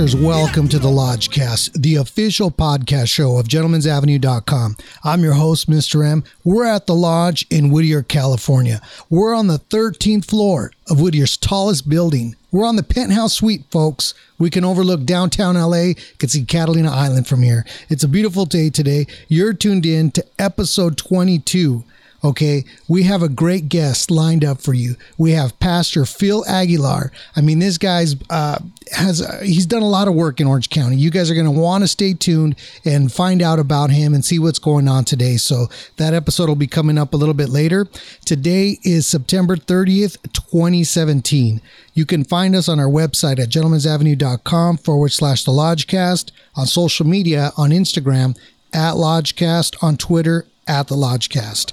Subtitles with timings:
[0.00, 0.24] Lodgecasters.
[0.24, 4.76] Welcome to the Lodgecast, the official podcast show of gentlemen'savenue.com.
[5.04, 6.06] I'm your host, Mr.
[6.06, 6.24] M.
[6.42, 8.80] We're at the Lodge in Whittier, California.
[9.10, 12.34] We're on the 13th floor of Whittier's tallest building.
[12.50, 14.14] We're on the penthouse suite, folks.
[14.38, 17.66] We can overlook downtown LA, can see Catalina Island from here.
[17.90, 19.06] It's a beautiful day today.
[19.28, 21.84] You're tuned in to episode 22
[22.22, 24.96] Okay, we have a great guest lined up for you.
[25.16, 27.12] We have Pastor Phil Aguilar.
[27.34, 28.58] I mean, this guy's uh,
[28.92, 30.96] has uh, he's done a lot of work in Orange County.
[30.96, 34.22] You guys are going to want to stay tuned and find out about him and
[34.22, 35.38] see what's going on today.
[35.38, 37.86] So that episode will be coming up a little bit later.
[38.26, 41.62] Today is September 30th, 2017.
[41.94, 47.06] You can find us on our website at gentlemen'savenue.com forward slash the Lodgecast, on social
[47.06, 48.36] media, on Instagram
[48.74, 51.72] at Lodgecast, on Twitter at the Lodgecast.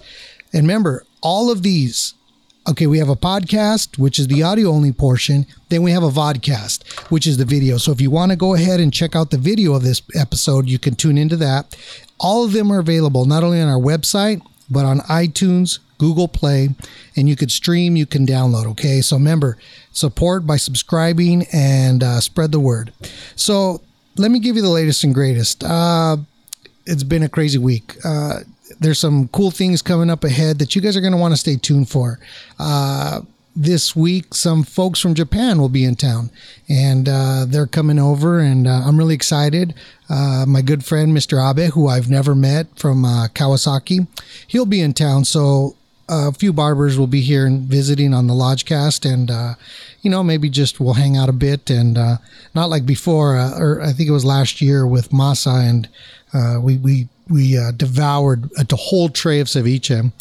[0.57, 2.15] And remember, all of these,
[2.67, 5.45] okay, we have a podcast, which is the audio only portion.
[5.69, 7.77] Then we have a vodcast, which is the video.
[7.77, 10.67] So if you want to go ahead and check out the video of this episode,
[10.67, 11.77] you can tune into that.
[12.19, 16.69] All of them are available not only on our website, but on iTunes, Google Play,
[17.15, 18.65] and you could stream, you can download.
[18.71, 19.01] Okay.
[19.01, 19.59] So remember,
[19.91, 22.91] support by subscribing and uh, spread the word.
[23.35, 23.81] So
[24.15, 25.63] let me give you the latest and greatest.
[25.63, 26.17] Uh,
[26.87, 27.95] it's been a crazy week.
[28.03, 28.39] Uh,
[28.79, 31.37] there's some cool things coming up ahead that you guys are going to want to
[31.37, 32.19] stay tuned for.
[32.59, 33.21] Uh,
[33.57, 36.29] this week, some folks from Japan will be in town,
[36.69, 39.73] and uh, they're coming over, and uh, I'm really excited.
[40.07, 41.41] Uh, my good friend Mr.
[41.41, 44.07] Abe, who I've never met from uh, Kawasaki,
[44.45, 45.25] he'll be in town.
[45.25, 45.75] So
[46.07, 49.55] a few barbers will be here and visiting on the Lodgecast, and uh,
[50.03, 52.17] you know maybe just we'll hang out a bit, and uh,
[52.53, 55.89] not like before, or I think it was last year with Masa, and
[56.63, 60.11] we we we uh, devoured a whole tray of ceviche.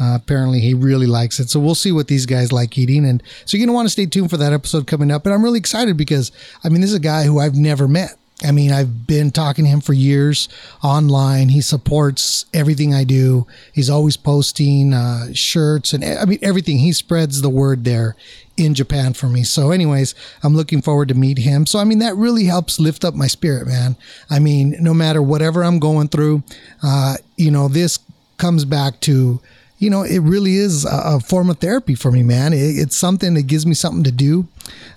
[0.00, 1.50] Uh, apparently, he really likes it.
[1.50, 3.04] So we'll see what these guys like eating.
[3.04, 5.26] And so you're going to want to stay tuned for that episode coming up.
[5.26, 6.30] And I'm really excited because,
[6.62, 8.16] I mean, this is a guy who I've never met.
[8.44, 10.48] I mean, I've been talking to him for years
[10.82, 11.48] online.
[11.48, 13.48] He supports everything I do.
[13.72, 16.78] He's always posting uh, shirts and I mean, everything.
[16.78, 18.14] He spreads the word there
[18.56, 19.42] in Japan for me.
[19.42, 21.66] So, anyways, I'm looking forward to meet him.
[21.66, 23.96] So, I mean, that really helps lift up my spirit, man.
[24.30, 26.44] I mean, no matter whatever I'm going through,
[26.82, 27.98] uh, you know, this
[28.36, 29.40] comes back to,
[29.78, 32.52] you know, it really is a, a form of therapy for me, man.
[32.52, 34.48] It, it's something that gives me something to do.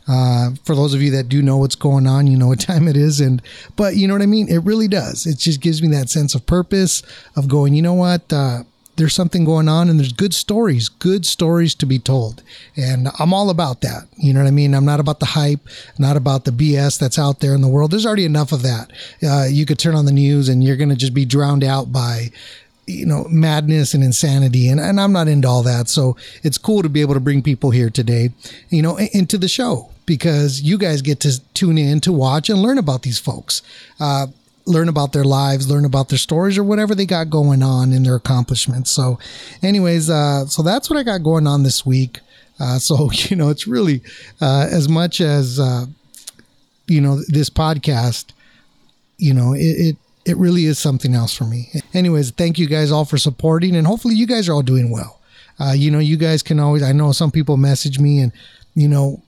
[0.08, 2.88] Uh, for those of you that do know what's going on, you know what time
[2.88, 3.22] it is.
[3.22, 3.42] And,
[3.76, 4.50] but you know what I mean?
[4.50, 5.26] It really does.
[5.26, 7.04] It just gives me that sense of purpose
[7.36, 8.32] of going, you know what?
[8.34, 8.64] Uh,
[8.98, 12.44] there's something going on and there's good stories, good stories to be told.
[12.76, 14.08] And I'm all about that.
[14.18, 14.74] You know what I mean?
[14.74, 15.62] I'm not about the hype,
[15.98, 17.92] not about the BS that's out there in the world.
[17.92, 18.92] There's already enough of that.
[19.24, 21.92] Uh, you could turn on the news and you're going to just be drowned out
[21.92, 22.32] by
[22.88, 26.82] you know madness and insanity and, and i'm not into all that so it's cool
[26.82, 28.30] to be able to bring people here today
[28.70, 32.62] you know into the show because you guys get to tune in to watch and
[32.62, 33.62] learn about these folks
[34.00, 34.28] uh,
[34.66, 38.04] learn about their lives, learn about their stories or whatever they got going on in
[38.04, 38.92] their accomplishments.
[38.92, 39.20] So,
[39.62, 42.20] anyways, uh, so that's what I got going on this week.
[42.60, 44.02] Uh, so, you know, it's really
[44.40, 45.86] uh, as much as, uh,
[46.88, 48.32] you know, this podcast,
[49.18, 51.70] you know, it, it, it really is something else for me.
[51.94, 55.20] Anyways, thank you guys all for supporting and hopefully you guys are all doing well.
[55.60, 58.32] Uh, you know, you guys can always, I know some people message me and,
[58.74, 59.22] you know,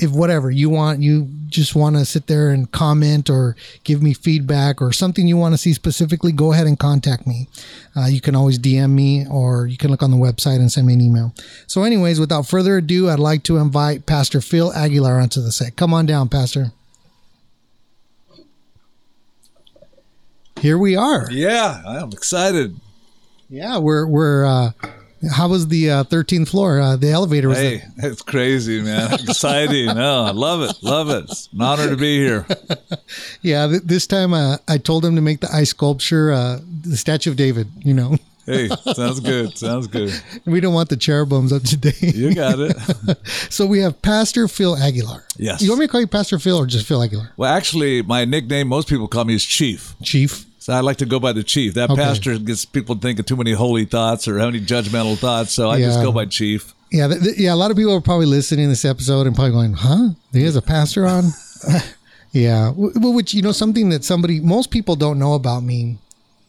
[0.00, 4.14] if whatever you want, you just want to sit there and comment or give me
[4.14, 7.48] feedback or something you want to see specifically, go ahead and contact me.
[7.96, 10.86] Uh, you can always DM me or you can look on the website and send
[10.86, 11.34] me an email.
[11.66, 15.74] So, anyways, without further ado, I'd like to invite Pastor Phil Aguilar onto the set.
[15.74, 16.72] Come on down, Pastor.
[20.60, 21.30] Here we are.
[21.30, 22.80] Yeah, I'm excited.
[23.48, 24.72] Yeah, we're we're uh,
[25.30, 26.80] how was the uh, 13th floor?
[26.80, 27.58] Uh, the elevator was.
[27.58, 28.10] Hey, there.
[28.12, 29.14] it's crazy, man!
[29.20, 29.86] Exciting.
[29.86, 30.82] no, I love it.
[30.82, 31.24] Love it.
[31.30, 32.44] It's an honor to be here.
[33.42, 36.96] yeah, th- this time uh, I told him to make the ice sculpture, uh, the
[36.96, 37.68] Statue of David.
[37.78, 38.16] You know.
[38.46, 39.56] hey, sounds good.
[39.56, 40.12] Sounds good.
[40.44, 41.92] We don't want the cherubims up today.
[42.00, 42.76] you got it.
[43.48, 45.24] so we have Pastor Phil Aguilar.
[45.36, 45.62] Yes.
[45.62, 47.30] You want me to call you Pastor Phil or just Phil Aguilar?
[47.36, 49.94] Well, actually, my nickname most people call me is Chief.
[50.02, 50.47] Chief.
[50.68, 51.72] So I like to go by the chief.
[51.72, 52.02] That Okay.
[52.02, 55.54] pastor gets people thinking too many holy thoughts or how many judgmental thoughts.
[55.54, 56.74] So I just go by chief.
[56.92, 57.54] Yeah, th- th- yeah.
[57.54, 60.10] A lot of people are probably listening to this episode and probably going, "Huh?
[60.32, 61.32] There's a pastor on."
[62.32, 65.96] yeah, well, which you know, something that somebody most people don't know about me,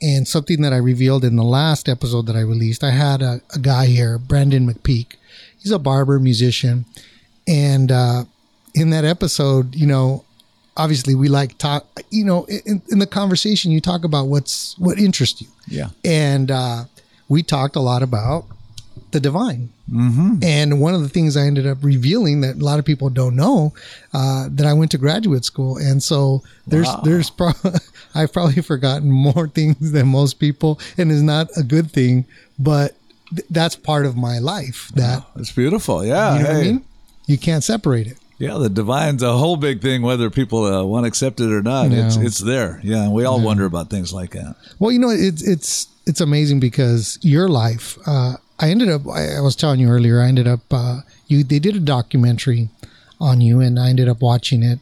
[0.02, 2.84] and something that I revealed in the last episode that I released.
[2.84, 5.14] I had a, a guy here, Brandon McPeak.
[5.60, 6.84] He's a barber, musician,
[7.48, 8.26] and uh,
[8.76, 10.26] in that episode, you know,
[10.84, 11.86] obviously we like talk.
[12.10, 15.90] You know, in, in the conversation, you talk about what's what interests you Yeah.
[16.06, 16.86] and uh,
[17.28, 18.46] we talked a lot about
[19.12, 19.70] the divine.
[19.92, 20.44] Mm-hmm.
[20.44, 23.36] And one of the things I ended up revealing that a lot of people don't
[23.36, 23.74] know
[24.14, 27.02] uh, that I went to graduate school, and so there's Wow.
[27.04, 27.54] there's pro-
[28.16, 32.26] I've probably forgotten more things than most people, and is not a good thing,
[32.60, 32.96] but
[33.36, 34.92] th- that's part of my life.
[34.96, 36.06] That It's beautiful.
[36.06, 36.38] Yeah.
[36.38, 36.86] you know what I mean.
[37.26, 38.18] You can't separate it.
[38.40, 41.62] Yeah, the divine's a whole big thing, whether people uh, want to accept it or
[41.62, 41.92] not.
[41.92, 42.24] It's No.
[42.24, 42.80] it's there.
[42.84, 44.56] Yeah, and we all wonder about things like that.
[44.80, 47.98] Well, you know, it's it's it's amazing because your life.
[48.08, 49.08] Uh, I ended up.
[49.08, 50.22] I, I was telling you earlier.
[50.22, 50.62] I ended up.
[50.72, 52.70] Uh, you they did a documentary
[53.20, 54.80] on you, and I ended up watching it,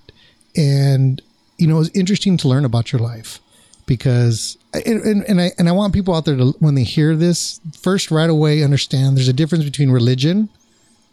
[0.56, 1.20] and
[1.58, 3.40] you know, it was interesting to learn about your life
[3.88, 7.16] because, and, and, and I and I want people out there to when they hear
[7.16, 10.50] this first right away understand there's a difference between religion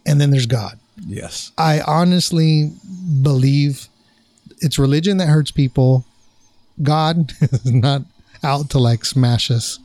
[0.04, 0.78] and then there's God.
[1.06, 1.52] Yes.
[1.58, 2.72] I honestly
[3.22, 3.88] believe
[4.60, 6.04] it's religion that hurts people.
[6.82, 8.02] God is not
[8.42, 9.78] out to like smash us,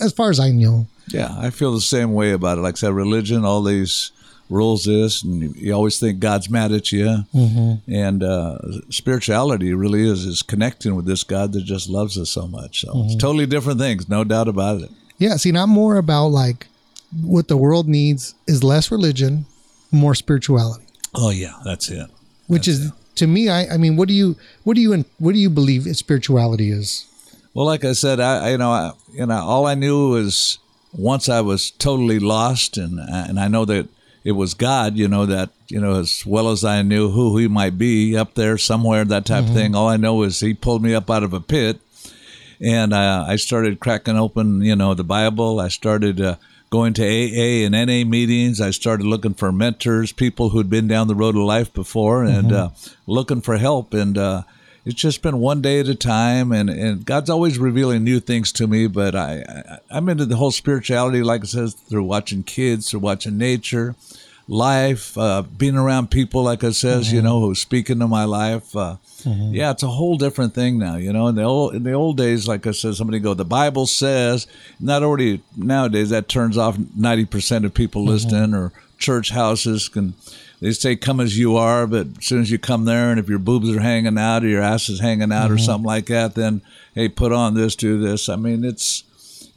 [0.00, 0.86] as far as I know.
[1.08, 2.62] Yeah, I feel the same way about it.
[2.62, 4.10] Like I said, religion, all these
[4.50, 7.24] rules, this, and you, always think God's mad at you.
[7.34, 7.92] Mm-hmm.
[7.92, 8.58] And uh,
[8.90, 12.80] spirituality really is is connecting with this God that just loves us so much.
[12.82, 14.90] So it's totally different things, no doubt about it.
[15.18, 16.66] Yeah, see, not more about like
[17.22, 19.46] what the world needs is less religion,
[19.94, 22.08] more spirituality, Oh yeah, that's it.
[22.48, 23.48] which is to me.
[23.48, 27.06] I, I mean, what do you, what do you, what do you believe spirituality is?
[27.54, 30.58] Well, like I said, I you know, I, you know, all I knew was
[30.92, 33.88] once I was totally lost, and and I know that
[34.24, 34.96] it was God.
[34.96, 38.34] You know that you know as well as I knew who He might be up
[38.34, 39.76] there somewhere, that type of thing.
[39.76, 41.78] All I know is He pulled me up out of a pit,
[42.60, 45.60] and uh, I started cracking open, you know, the Bible.
[45.60, 46.20] I started.
[46.20, 46.36] Uh,
[46.74, 51.06] Going to AA and NA meetings, I started looking for mentors, people who'd been down
[51.06, 52.70] the road of life before, and uh,
[53.06, 53.94] looking for help.
[53.94, 54.42] And uh,
[54.84, 58.50] it's just been one day at a time and, and god's always revealing new things
[58.50, 62.42] to me but I, I i'm into the whole spirituality like i said through watching
[62.42, 63.94] kids through watching nature
[64.46, 68.76] life uh, being around people like i says you know who speak into my life
[68.76, 71.92] uh, yeah it's a whole different thing now you know in the old in the
[71.92, 74.46] old days like i said somebody go the bible says
[74.78, 80.14] not already nowadays that turns off 90% of people listening or church houses can
[80.60, 83.28] they say come as you are, but as soon as you come there and if
[83.28, 86.34] your boobs are hanging out or your ass is hanging out or something like that,
[86.36, 86.62] then
[86.94, 88.30] hey, put on this, do this.
[88.30, 89.04] I mean, it's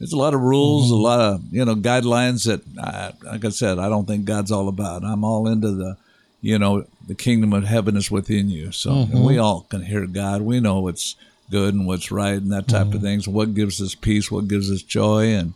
[0.00, 1.02] it's a lot of rules, a mm-hmm.
[1.02, 4.68] lot of you know guidelines that, I, like I said, I don't think God's all
[4.68, 5.04] about.
[5.04, 5.96] I'm all into the,
[6.40, 8.70] you know, the kingdom of heaven is within you.
[8.72, 9.42] So and we mm-hmm.
[9.42, 10.42] all can hear God.
[10.42, 11.16] We know what's
[11.50, 13.02] good and what's right and that type of mm-hmm.
[13.02, 13.28] things.
[13.28, 14.30] What gives us peace?
[14.30, 15.28] What gives us joy?
[15.34, 15.54] And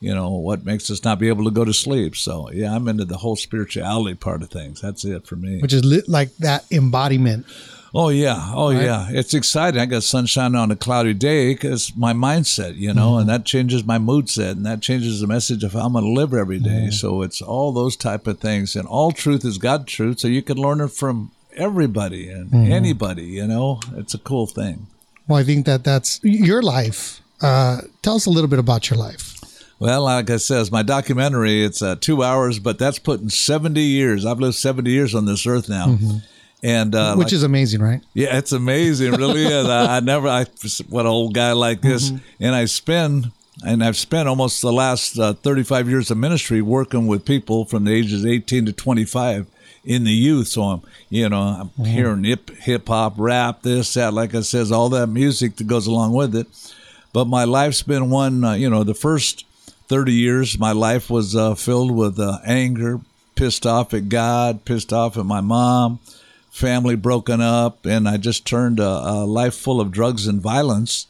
[0.00, 2.16] you know what makes us not be able to go to sleep.
[2.16, 4.80] So yeah, I'm into the whole spirituality part of things.
[4.80, 5.60] That's it for me.
[5.60, 7.46] Which is li- like that embodiment.
[7.96, 9.80] Oh yeah, oh yeah, it's exciting.
[9.80, 13.84] I got sunshine on a cloudy day because my mindset, you know, and that changes
[13.84, 16.58] my mood set, and that changes the message of how I'm going to live every
[16.58, 16.90] day.
[16.90, 20.42] So it's all those type of things, and all truth is God truth, so you
[20.42, 23.26] can learn it from everybody and anybody.
[23.26, 24.88] You know, it's a cool thing.
[25.28, 27.20] Well, I think that that's your life.
[27.40, 29.30] Uh, tell us a little bit about your life.
[29.78, 34.26] Well, like I says, my documentary, it's uh, two hours, but that's putting 70 years.
[34.26, 35.96] I've lived 70 years on this earth now.
[36.64, 38.00] And uh, which like- is amazing, right?
[38.14, 39.12] Yeah, it's amazing.
[39.12, 39.68] It really is.
[39.68, 40.46] I, I never, I,
[40.88, 42.10] what an old guy like this.
[42.40, 47.06] And I spend, and I've spent almost the last uh, 35 years of ministry working
[47.06, 49.46] with people from the ages 18 to 25
[49.84, 50.48] in the youth.
[50.48, 54.72] So I'm, you know, I'm hearing hip, hip hop, rap, this, that, like I says,
[54.72, 56.46] all that music that goes along with it.
[57.12, 59.44] But my life's been one, uh, you know, the first
[59.88, 63.00] 30 years, my life was uh, filled with uh, anger,
[63.34, 65.98] pissed off at God, pissed off at my mom,
[66.54, 71.08] family broken up, and I just turned a, a life full of drugs and violence.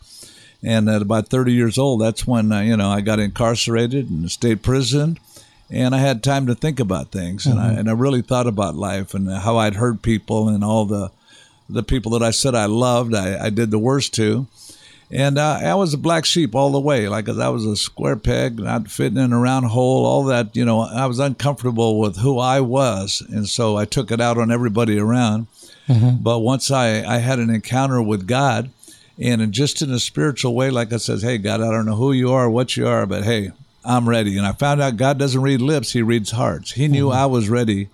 [0.63, 4.27] And at about 30 years old, that's when, uh, you know, I got incarcerated in
[4.31, 5.19] state prison.
[5.69, 8.77] And I had time to think about things, and I and I really thought about
[8.77, 11.11] life and how I'd hurt people and all the
[11.69, 14.47] the people that I said I loved, I, I did the worst to.
[15.15, 17.09] And uh, I was a black sheep all the way.
[17.09, 20.57] Like I was a square peg, not fitting in a round hole, all that.
[20.57, 23.23] You know, I was uncomfortable with who I was.
[23.31, 25.47] And so I took it out on everybody around.
[26.21, 28.71] But once I, I had an encounter with God,
[29.17, 31.95] and in, just in a spiritual way, like I says, hey, God, I don't know
[31.95, 33.53] who you are, what you are, but hey,
[33.85, 34.37] I'm ready.
[34.37, 36.73] And I found out God doesn't read lips, He reads hearts.
[36.73, 37.89] He knew I was ready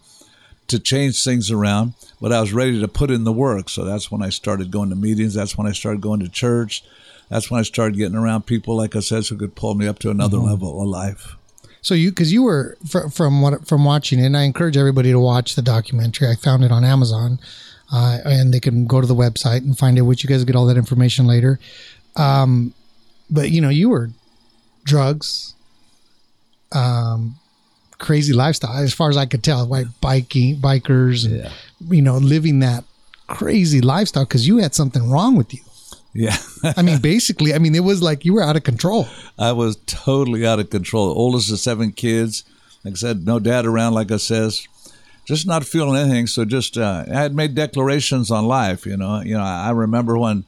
[0.70, 3.68] to change things around, but I was ready to put in the work.
[3.68, 5.34] So that's when I started going to meetings.
[5.34, 6.82] That's when I started going to church.
[7.28, 9.98] That's when I started getting around people, like I said, who could pull me up
[10.00, 11.36] to another level of life.
[11.82, 15.12] So you, because you were fr- from what from watching it, and I encourage everybody
[15.12, 16.28] to watch the documentary.
[16.28, 17.38] I found it on Amazon,
[17.92, 20.02] uh, and they can go to the website and find it.
[20.02, 21.58] Which you guys get all that information later.
[22.16, 22.74] Um,
[23.30, 24.10] but you know, you were
[24.84, 25.54] drugs,
[26.72, 27.36] um,
[28.00, 31.52] crazy lifestyle as far as I could tell, like biking, bikers, and Yeah.
[31.88, 32.82] you know, living that
[33.28, 35.60] crazy lifestyle because you had something wrong with you.
[36.12, 36.36] Yeah.
[36.76, 39.06] I mean, basically, I mean, it was like you were out of control.
[39.38, 41.06] I was totally out of control.
[41.16, 42.42] Oldest of seven kids.
[42.84, 44.66] Like I said, no dad around, like I says.
[45.26, 46.26] Just not feeling anything.
[46.26, 49.20] So just, uh, I had made declarations on life, you know.
[49.20, 50.44] You know, I remember when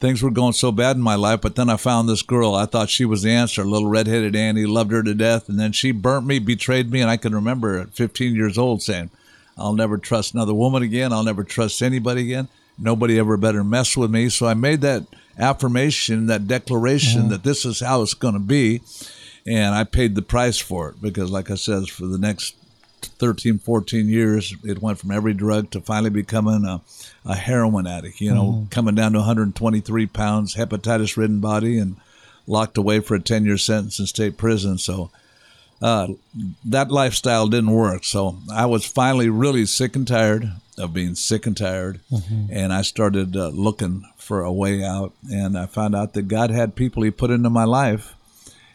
[0.00, 2.54] things were going so bad in my life, but then I found this girl.
[2.54, 3.64] I thought she was the answer.
[3.64, 5.48] Little redheaded Annie, loved her to death.
[5.48, 7.00] And then she burnt me, betrayed me.
[7.00, 9.10] And I can remember at 15 years old saying,
[9.58, 11.12] I'll never trust another woman again.
[11.12, 12.48] I'll never trust anybody again.
[12.78, 14.30] Nobody ever better mess with me.
[14.30, 15.04] So I made that
[15.38, 17.30] affirmation, that declaration mm-hmm.
[17.30, 18.80] that this is how it's going to be.
[19.46, 22.56] And I paid the price for it because, like I said, for the next
[23.02, 26.80] 13, 14 years, it went from every drug to finally becoming a,
[27.24, 31.96] a heroin addict, you know, coming down to 123 pounds, hepatitis ridden body, and
[32.46, 34.78] locked away for a 10 year sentence in state prison.
[34.78, 35.10] So,
[35.82, 36.08] uh,
[36.64, 38.04] that lifestyle didn't work.
[38.04, 42.00] So I was finally really sick and tired of being sick and tired.
[42.50, 45.12] And I started uh, looking for a way out.
[45.30, 48.14] And I found out that God had people He put into my life.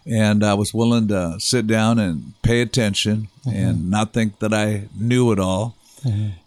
[0.07, 4.83] And I was willing to sit down and pay attention and not think that I
[4.95, 5.75] knew it all.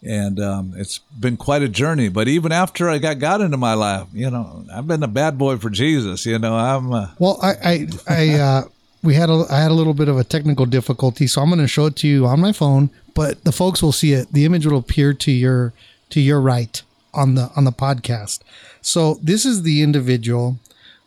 [0.01, 2.09] And um, it's been quite a journey.
[2.09, 5.37] But even after I got God into my life, you know, I've been a bad
[5.37, 6.25] boy for Jesus.
[6.25, 6.91] You know, I'm.
[6.93, 8.63] Uh, Well, I, I, I uh,
[9.03, 11.59] we had a, I had a little bit of a technical difficulty, so I'm going
[11.59, 14.31] to show it to you on my phone, but the folks will see it.
[14.31, 15.73] The image will appear to your,
[16.09, 16.81] to your right
[17.13, 18.39] on the, on the podcast.
[18.81, 20.57] So this is the individual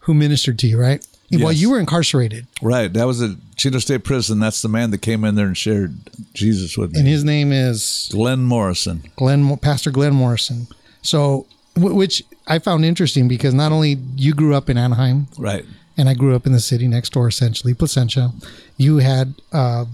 [0.01, 1.07] who ministered to you, right?
[1.41, 1.57] Yes.
[1.61, 2.93] you were incarcerated, Right.
[2.93, 4.39] That was at Chino State Prison.
[4.39, 5.97] That's the man that came in there and shared
[6.35, 7.01] Jesus with me.
[7.01, 9.03] and his name is Glenn Morrison.
[9.17, 10.67] Glenn, Pastor Glenn Morrison.
[11.03, 11.47] So,
[11.77, 15.65] which I found interesting because not only you grew up in Anaheim, Right.
[15.97, 18.33] and I grew up in the city next door, essentially Placentia.
[18.77, 19.87] You had uh,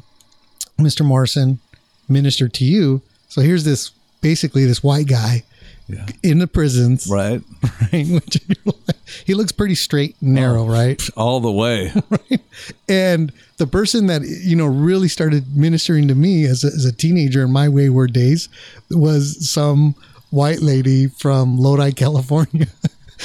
[0.79, 1.05] Mr.
[1.05, 1.61] Morrison
[2.09, 3.03] minister to you.
[3.29, 3.91] So here's this
[4.21, 5.45] basically this white guy
[5.89, 6.07] Yeah.
[6.23, 7.41] in the prisons, Right.
[7.93, 8.07] right?
[8.09, 8.39] Which
[9.25, 11.03] he looks pretty straight and narrow, oh, right?
[11.17, 11.93] All the way.
[12.11, 12.41] right?
[12.89, 16.93] And the person that you know really started ministering to me as a, as a
[16.93, 18.49] teenager in my wayward days
[18.91, 19.95] was some
[20.31, 22.67] white lady from Lodi, California.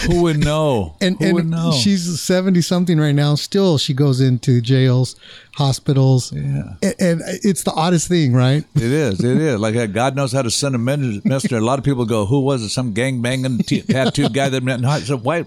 [0.07, 0.95] Who would know?
[1.01, 1.71] and Who would and know?
[1.71, 5.15] she's 70 something right now still she goes into jails
[5.55, 6.73] hospitals Yeah.
[6.81, 9.23] and, and it's the oddest thing right It is.
[9.23, 9.59] It is.
[9.59, 11.57] Like uh, God knows how to send a messenger.
[11.57, 12.69] A lot of people go, "Who was it?
[12.69, 15.45] Some gang banging t- tattooed guy that met?" No, it's a white,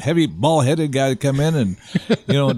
[0.00, 1.76] heavy, bald headed guy to come in and
[2.26, 2.52] you know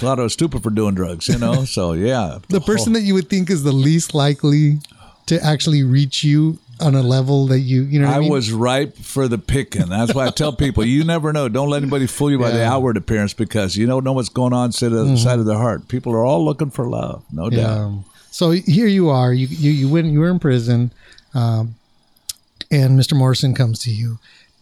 [0.00, 1.28] thought I was stupid for doing drugs.
[1.28, 1.64] You know.
[1.66, 4.78] So yeah, the person that you would think is the least likely
[5.26, 8.30] to actually reach you on a level that you you know what I, I mean?
[8.30, 9.88] was ripe for the picking.
[9.88, 11.48] That's why I tell people, you never know.
[11.48, 12.64] Don't let anybody fool you by the Yeah.
[12.64, 12.72] Mm-hmm.
[12.72, 15.88] outward appearance because you don't know what's going on inside of, inside of their heart.
[15.88, 18.04] People are all looking for love, no doubt.
[18.30, 20.92] so here you are you you, you went you were in prison
[21.34, 21.74] um,
[22.70, 23.16] and Mr.
[23.16, 24.18] Morrison comes to you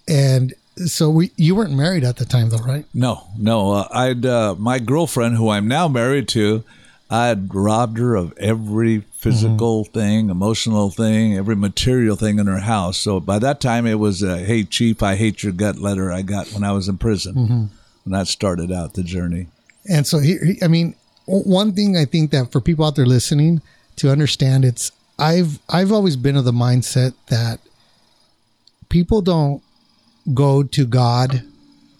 [0.08, 0.54] and
[0.86, 3.72] so we you weren't married at the time though right No, no.
[3.72, 6.62] Uh, I'd uh, my girlfriend, who I'm now married to,
[7.10, 9.92] I'd robbed her of every physical mm-hmm.
[9.92, 12.98] thing, emotional thing, every material thing in her house.
[12.98, 16.22] So by that time, it was a "Hey, chief, I hate your gut" letter I
[16.22, 17.64] got when I was in prison, mm-hmm.
[18.04, 19.48] and that started out the journey.
[19.88, 23.06] And so here, he- I mean, one thing I think that for people out there
[23.06, 23.62] listening
[23.96, 27.60] to understand, it's I've I've always been of the mindset that
[28.90, 29.62] people don't
[30.34, 31.42] go to God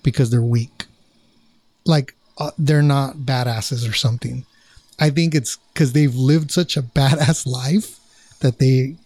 [0.03, 0.85] because they're weak,
[1.87, 4.45] like uh, they're not badasses or something.
[4.99, 7.99] I think it's because they've lived such a badass life
[8.40, 8.97] that they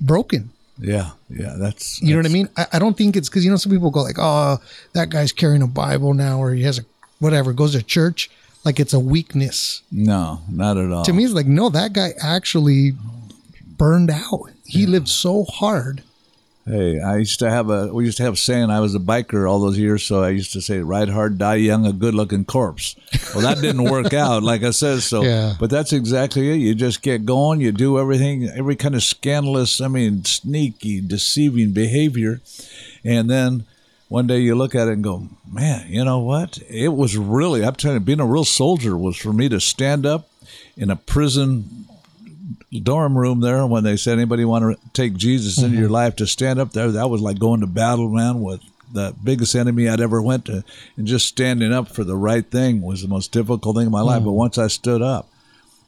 [0.00, 0.50] broken.
[0.78, 1.54] Yeah, yeah.
[1.58, 2.48] That's You know what I mean?
[2.56, 4.58] I, I don't think it's because you know some people go like, "Oh,
[4.92, 6.82] that guy's carrying a Bible now, or he has a
[7.18, 8.30] whatever, goes to church."
[8.64, 9.82] Like it's a weakness.
[9.90, 11.04] No, not at all.
[11.04, 12.92] To me, it's like, no, that guy actually
[13.78, 14.50] burned out.
[14.66, 16.02] He lived so hard.
[16.68, 17.86] Hey, I used to have a.
[17.94, 18.68] We used to have a saying.
[18.70, 21.54] I was a biker all those years, so I used to say, "Ride hard, die
[21.56, 22.94] young, a good-looking corpse."
[23.34, 25.00] Well, that didn't work out, like I said.
[25.00, 25.54] So, Yeah.
[25.58, 26.56] but that's exactly it.
[26.56, 27.60] You just get going.
[27.62, 32.40] You do everything, every kind of scandalous, I mean, sneaky, deceiving behavior,
[33.02, 33.64] and then
[34.08, 36.58] one day you look at it and go, "Man, you know what?
[36.68, 37.64] It was really.
[37.64, 40.28] I'm telling you, being a real soldier was for me to stand up
[40.76, 41.77] in a prison
[42.70, 45.94] dorm room there when they said anybody want to take Jesus into your mm-hmm.
[45.94, 46.90] life to stand up there?
[46.90, 48.60] That was like going to battle man with
[48.92, 50.64] the biggest enemy I'd ever went to.
[50.96, 54.00] And just standing up for the right thing was the most difficult thing in my
[54.00, 54.22] life.
[54.22, 54.36] But mm.
[54.36, 55.28] once I stood up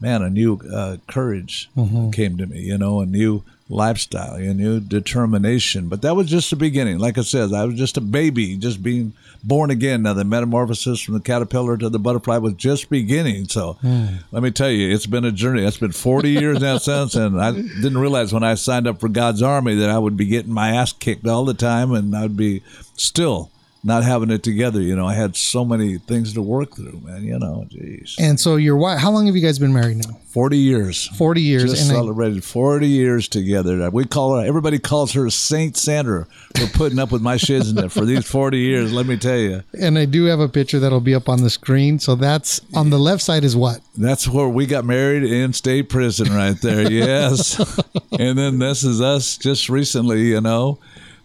[0.01, 2.11] man a new uh, courage mm-hmm.
[2.11, 5.89] came to me you know a new lifestyle, you know, determination.
[5.89, 6.99] But that was just the beginning.
[6.99, 10.03] Like I said, I was just a baby, just being born again.
[10.03, 13.47] Now the metamorphosis from the caterpillar to the butterfly was just beginning.
[13.49, 14.17] So hmm.
[14.33, 15.65] let me tell you, it's been a journey.
[15.65, 19.09] It's been 40 years now since, and I didn't realize when I signed up for
[19.09, 22.37] God's army that I would be getting my ass kicked all the time, and I'd
[22.37, 22.63] be
[22.97, 23.51] still
[23.83, 24.81] not having it together.
[24.81, 27.25] You know, I had so many things to work through, man.
[27.25, 28.15] You know, jeez.
[28.19, 30.19] And so your wife, how long have you guys been married now?
[30.29, 31.09] 40 years.
[31.17, 31.71] 40 years.
[31.71, 33.83] Just and I- celebrated 40 years together.
[33.83, 37.91] Uh, we call her, everybody calls her Saint Sandra for putting up with my shiznit
[37.91, 39.63] for these 40 years, let me tell you.
[39.81, 41.99] and I do have a picture that'll be up on the screen.
[41.99, 43.81] So that's on the left side is what?
[43.97, 46.91] That's where we got married in state prison right there.
[46.91, 47.59] Yes.
[48.19, 50.79] and then this is us just recently, you know.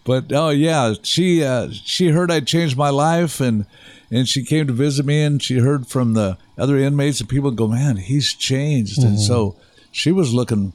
[0.06, 3.66] But oh yeah, she uh, she heard I changed my life and
[4.12, 7.52] and she came to visit me and she heard from the other inmates and people
[7.52, 9.56] go, "Man, he's changed." And so
[9.92, 10.74] she was looking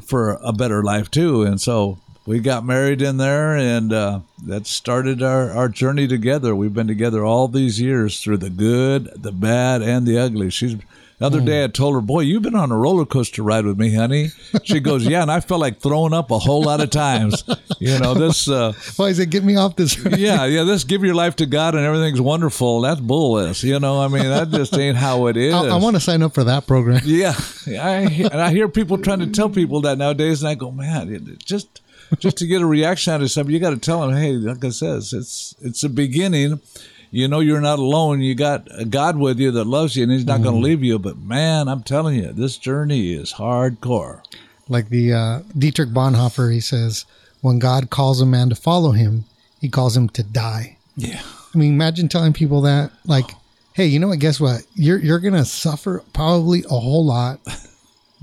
[0.00, 1.42] for a better life too.
[1.42, 6.54] And so we got married in there and uh, that started our, our journey together.
[6.54, 10.50] We've been together all these years through the good, the bad, and the ugly.
[10.50, 10.76] She's
[11.18, 13.78] the other day I told her, Boy, you've been on a roller coaster ride with
[13.78, 14.30] me, honey.
[14.62, 17.42] She goes, Yeah, and I felt like throwing up a whole lot of times.
[17.80, 19.96] You know, this uh Why is it get me off this?
[20.18, 22.82] yeah, yeah, this give your life to God and everything's wonderful.
[22.82, 23.64] That's bullish.
[23.64, 25.54] You know, I mean that just ain't how it is.
[25.54, 27.00] I, I want to sign up for that program.
[27.08, 27.34] Yeah,
[27.66, 31.12] I and I hear people trying to tell people that nowadays, and I go, man,
[31.12, 31.80] it, just
[32.18, 34.64] just to get a reaction out of something, you got to tell them, hey, like
[34.64, 36.60] I says, it's it's a beginning.
[37.10, 38.20] You know, you're not alone.
[38.20, 40.82] You got a God with you that loves you, and He's not going to leave
[40.82, 40.98] you.
[40.98, 44.22] But man, I'm telling you, this journey is hardcore.
[44.68, 47.06] Like the uh, Dietrich Bonhoeffer, he says,
[47.40, 49.24] when God calls a man to follow him,
[49.60, 50.76] he calls him to die.
[50.96, 51.22] Yeah,
[51.54, 53.30] I mean, imagine telling people that, like,
[53.72, 54.18] hey, you know what?
[54.18, 54.66] Guess what?
[54.74, 57.40] You're you're gonna suffer probably a whole lot,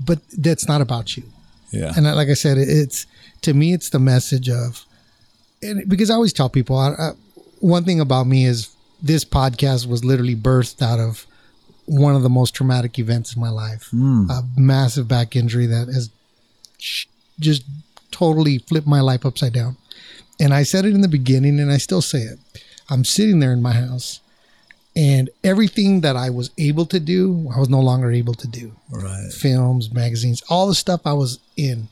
[0.04, 1.24] but that's not about you.
[1.72, 3.06] yeah, And like I said, it's
[3.42, 4.84] to me, it's the message of,
[5.62, 7.10] and because I always tell people, I, I,
[7.60, 11.26] one thing about me is this podcast was literally birthed out of
[11.86, 14.28] one of the most traumatic events in my life, hmm.
[14.30, 16.10] a massive back injury that has
[17.38, 17.64] just
[18.10, 19.76] totally flipped my life upside down.
[20.40, 22.38] And I said it in the beginning, and I still say it.
[22.90, 24.20] I'm sitting there in my house,
[24.94, 28.72] and everything that I was able to do, I was no longer able to do
[28.90, 29.30] right.
[29.32, 31.88] films, magazines, all the stuff I was in.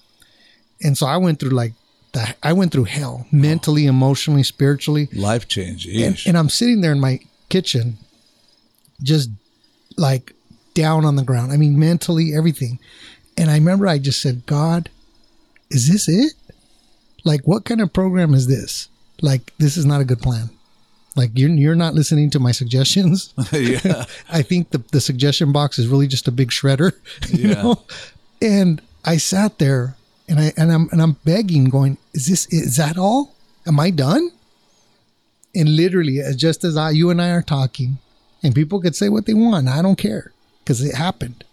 [0.83, 1.73] And so I went through like
[2.15, 3.91] the I went through hell mentally, oh.
[3.91, 5.09] emotionally, spiritually.
[5.13, 6.03] Life changing.
[6.03, 7.99] And, and I'm sitting there in my kitchen
[9.03, 9.29] just
[9.97, 10.33] like
[10.73, 11.53] down on the ground.
[11.53, 12.79] I mean mentally everything.
[13.37, 14.89] And I remember I just said, "God,
[15.71, 16.33] is this it?
[17.25, 18.89] Like what kind of program is this?
[19.21, 20.51] Like this is not a good plan."
[21.17, 23.33] Like you're you're not listening to my suggestions.
[24.31, 26.93] I think the, the suggestion box is really just a big shredder.
[27.31, 27.63] You Yeah.
[27.63, 27.83] know?
[28.43, 29.97] And I sat there
[30.29, 33.35] and I and I'm and I'm begging, going, Is this is that all?
[33.67, 34.31] Am I done?
[35.55, 37.99] And literally, as just as I you and I are talking,
[38.43, 39.69] and people could say what they want.
[39.69, 40.33] I don't care.
[40.63, 41.45] Because it happened.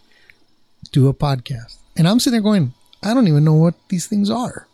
[0.91, 1.77] Do a podcast.
[1.97, 4.67] And I'm sitting there going, I don't even know what these things are.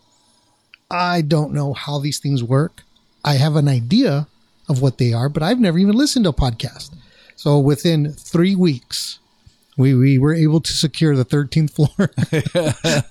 [0.90, 2.82] I don't know how these things work.
[3.24, 4.26] I have an idea
[4.68, 6.94] of what they are, but I've never even listened to a podcast.
[7.36, 9.18] So within three weeks,
[9.78, 12.10] we, we were able to secure the 13th floor.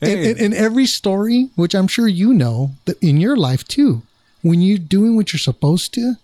[0.00, 4.02] and, and, and every story, which I'm sure you know that in your life too,
[4.40, 6.14] when you're doing what you're supposed to,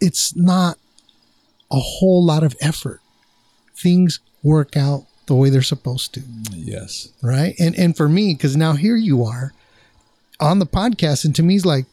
[0.00, 0.78] it's not
[1.70, 3.00] a whole lot of effort.
[3.74, 7.54] Things work out the way they're supposed to yes, right?
[7.58, 9.52] And and for me, because now here you are
[10.40, 11.84] on the podcast, and to me, it's like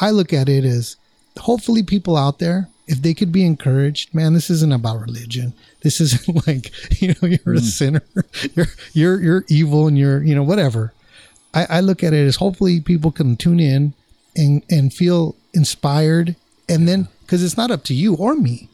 [0.00, 0.96] I look at it as
[1.38, 5.54] hopefully people out there, if they could be encouraged, man, this isn't about religion.
[5.80, 6.70] This isn't like
[7.02, 8.02] you know you're a sinner,
[8.54, 10.92] you're you're you're evil, and you're you know whatever.
[11.54, 13.94] I, I look at it as hopefully people can tune in
[14.36, 16.36] and and feel inspired,
[16.68, 18.68] and then because it's not up to you or me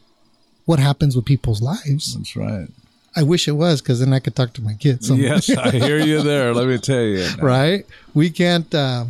[0.64, 2.14] what happens with people's lives.
[2.14, 2.68] that's right.
[3.16, 5.10] I wish it was because then I could talk to my kids.
[5.28, 6.52] Yes, I hear you there.
[6.52, 7.26] Let me tell you.
[7.40, 7.86] right?
[8.14, 8.72] We can't.
[8.74, 9.06] Uh,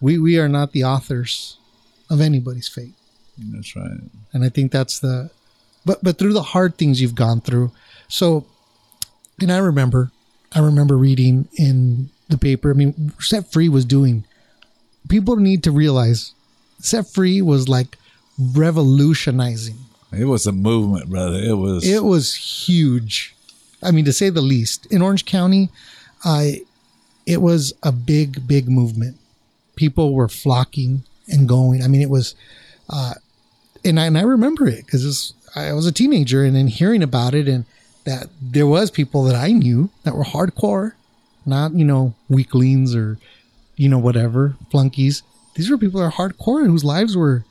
[0.00, 1.58] we we are not the authors
[2.08, 2.94] of anybody's fate,
[3.38, 4.00] That's right.
[4.32, 5.30] and I think that's the.
[5.84, 7.72] But but through the hard things you've gone through,
[8.08, 8.46] so,
[9.40, 10.10] and I remember,
[10.52, 12.70] I remember reading in the paper.
[12.70, 14.24] I mean, Set Free was doing.
[15.08, 16.34] People need to realize,
[16.80, 17.96] Set Free was like
[18.38, 19.76] revolutionizing.
[20.12, 21.38] It was a movement, brother.
[21.38, 21.86] It was.
[21.86, 23.34] It was huge.
[23.82, 24.86] I mean, to say the least.
[24.86, 25.70] In Orange County,
[26.24, 26.62] I
[27.28, 29.18] it was a big, big movement.
[29.76, 31.82] People were flocking and going.
[31.82, 32.34] I mean, it was,
[32.88, 33.14] uh,
[33.84, 37.34] and I and I remember it because I was a teenager and then hearing about
[37.34, 37.64] it and
[38.04, 40.92] that there was people that I knew that were hardcore,
[41.44, 43.18] not you know weaklings or
[43.76, 45.22] you know whatever flunkies.
[45.54, 47.44] These were people that are hardcore and whose lives were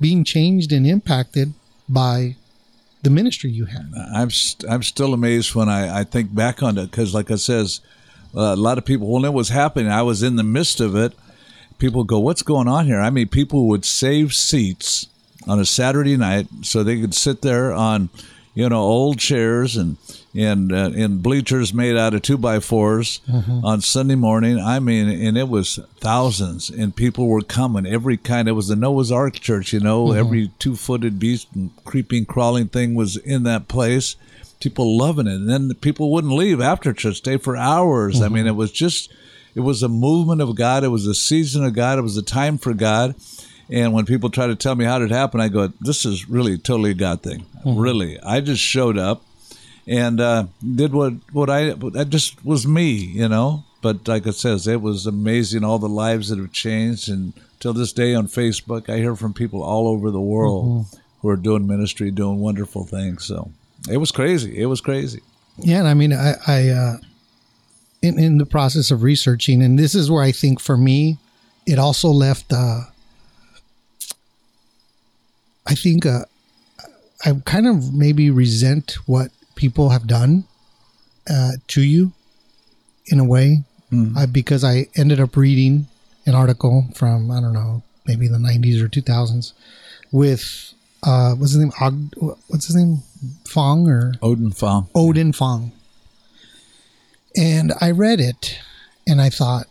[0.00, 1.52] being changed and impacted
[1.88, 2.36] by
[3.02, 3.92] the ministry you had.
[4.14, 7.36] I'm st- I'm still amazed when I, I think back on it because, like I
[7.36, 7.80] says,
[8.34, 10.96] uh, a lot of people when it was happening, I was in the midst of
[10.96, 11.14] it.
[11.78, 15.08] People go, "What's going on here?" I mean, people would save seats
[15.46, 18.08] on a Saturday night so they could sit there on,
[18.54, 19.96] you know, old chairs and
[20.34, 23.64] and uh, in bleachers made out of two by 4s mm-hmm.
[23.64, 24.58] on Sunday morning.
[24.58, 27.86] I mean, and it was thousands, and people were coming.
[27.86, 28.48] Every kind.
[28.48, 30.06] It was the Noah's Ark Church, you know.
[30.06, 30.18] Mm-hmm.
[30.18, 34.16] Every two footed beast and creeping, crawling thing was in that place.
[34.60, 37.16] People loving it, and then people wouldn't leave after church.
[37.16, 38.22] Stay for hours.
[38.22, 38.48] I mean, mm-hmm.
[38.48, 39.12] it was just.
[39.54, 40.82] It was a movement of God.
[40.82, 41.98] It was a season of God.
[41.98, 43.14] It was a time for God.
[43.70, 46.28] And when people try to tell me how did it happen, I go, "This is
[46.28, 47.46] really totally a God thing.
[47.64, 49.22] Really, I just showed up
[49.86, 53.64] and uh, did what what I that just was me, you know.
[53.80, 57.72] But like it says, it was amazing all the lives that have changed, and till
[57.72, 60.86] this day on Facebook, I hear from people all over the world
[61.20, 63.24] who are doing ministry, doing wonderful things.
[63.24, 63.50] So
[63.90, 64.60] it was crazy.
[64.60, 65.20] It was crazy.
[65.58, 66.96] Yeah, and I mean, I, I uh,
[68.02, 71.18] in in the process of researching, and this is where I think for me,
[71.66, 72.52] it also left.
[72.52, 72.82] Uh,
[75.66, 76.24] I think uh,
[77.24, 80.44] I kind of maybe resent what people have done
[81.30, 82.12] uh, to you,
[83.06, 83.64] in a way,
[84.16, 85.86] uh, because I ended up reading
[86.26, 89.52] an article from I don't know maybe the '90s or 2000s
[90.10, 90.72] with
[91.02, 91.72] uh, what's his name?
[91.80, 93.02] Og, what's his name?
[93.46, 94.88] Fong or Odin Fong.
[94.94, 95.72] Odin Fong.
[97.36, 98.58] And I read it
[99.06, 99.66] and I thought,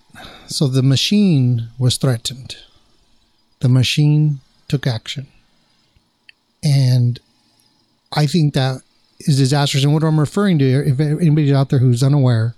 [0.48, 2.58] so the machine was threatened.
[3.60, 5.28] The machine took action.
[6.63, 7.19] And
[8.13, 8.82] I think that
[9.21, 9.84] is disastrous.
[9.84, 12.56] And what I'm referring to, if anybody's out there who's unaware,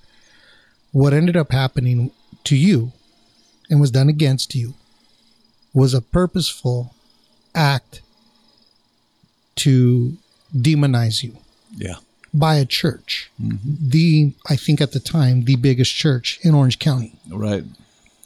[0.92, 2.12] what ended up happening
[2.44, 2.92] to you
[3.70, 4.74] and was done against you
[5.74, 6.94] was a purposeful
[7.56, 8.02] act
[9.56, 10.18] to
[10.56, 11.38] demonize you
[11.76, 11.96] Yeah.
[12.34, 13.32] by a church.
[13.42, 13.90] Mm-hmm.
[13.90, 17.16] The I think at the time the biggest church in Orange County.
[17.30, 17.64] Right.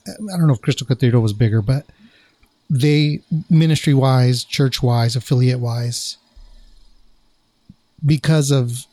[0.07, 1.85] I don't know if Crystal Cathedral was bigger, but
[2.69, 6.17] they ministry wise, church wise, affiliate wise,
[8.05, 8.85] because of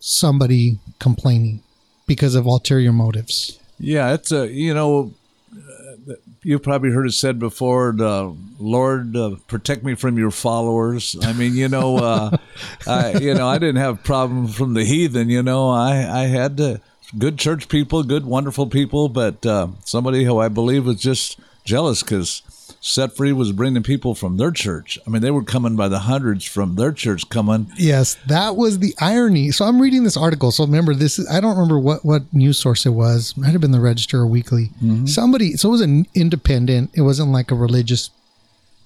[0.00, 1.62] somebody complaining,
[2.06, 3.58] because of ulterior motives.
[3.78, 5.14] Yeah, it's a you know,
[5.56, 7.92] uh, you've probably heard it said before.
[7.96, 11.16] The Lord uh, protect me from your followers.
[11.22, 12.36] I mean, you know, uh,
[12.86, 15.30] I you know I didn't have problem from the heathen.
[15.30, 16.80] You know, I I had to,
[17.18, 22.02] good church people, good wonderful people, but uh, somebody who I believe was just jealous
[22.02, 22.42] because
[22.80, 24.98] Set Free was bringing people from their church.
[25.06, 27.72] I mean, they were coming by the hundreds from their church coming.
[27.76, 29.50] Yes, that was the irony.
[29.50, 30.50] So I'm reading this article.
[30.50, 33.36] So remember, this is I don't remember what what news source it was.
[33.36, 34.70] Might have been the Register or Weekly.
[35.06, 35.56] Somebody.
[35.56, 36.90] So it was an independent.
[36.94, 38.10] It wasn't like a religious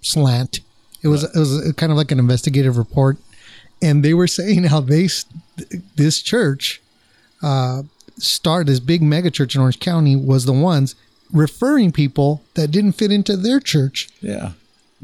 [0.01, 0.61] slant.
[1.03, 3.19] It was it was kind of like an investigative report,
[3.83, 5.09] and they were saying how they
[5.97, 6.81] this church,
[7.43, 7.83] uh,
[8.17, 10.95] start this big mega church in Orange County was the ones
[11.33, 14.53] referring people that didn't fit into their church Yeah.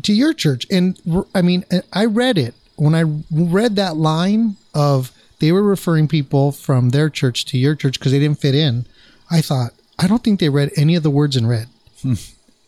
[0.02, 0.66] to your church.
[0.70, 0.98] And
[1.34, 6.52] i mean, I read it when I read that line of they were referring people
[6.52, 8.86] from their church to your church because they didn't fit in.
[9.30, 11.68] I thought, I don't think they read any of the words in red
[12.02, 12.14] hmm.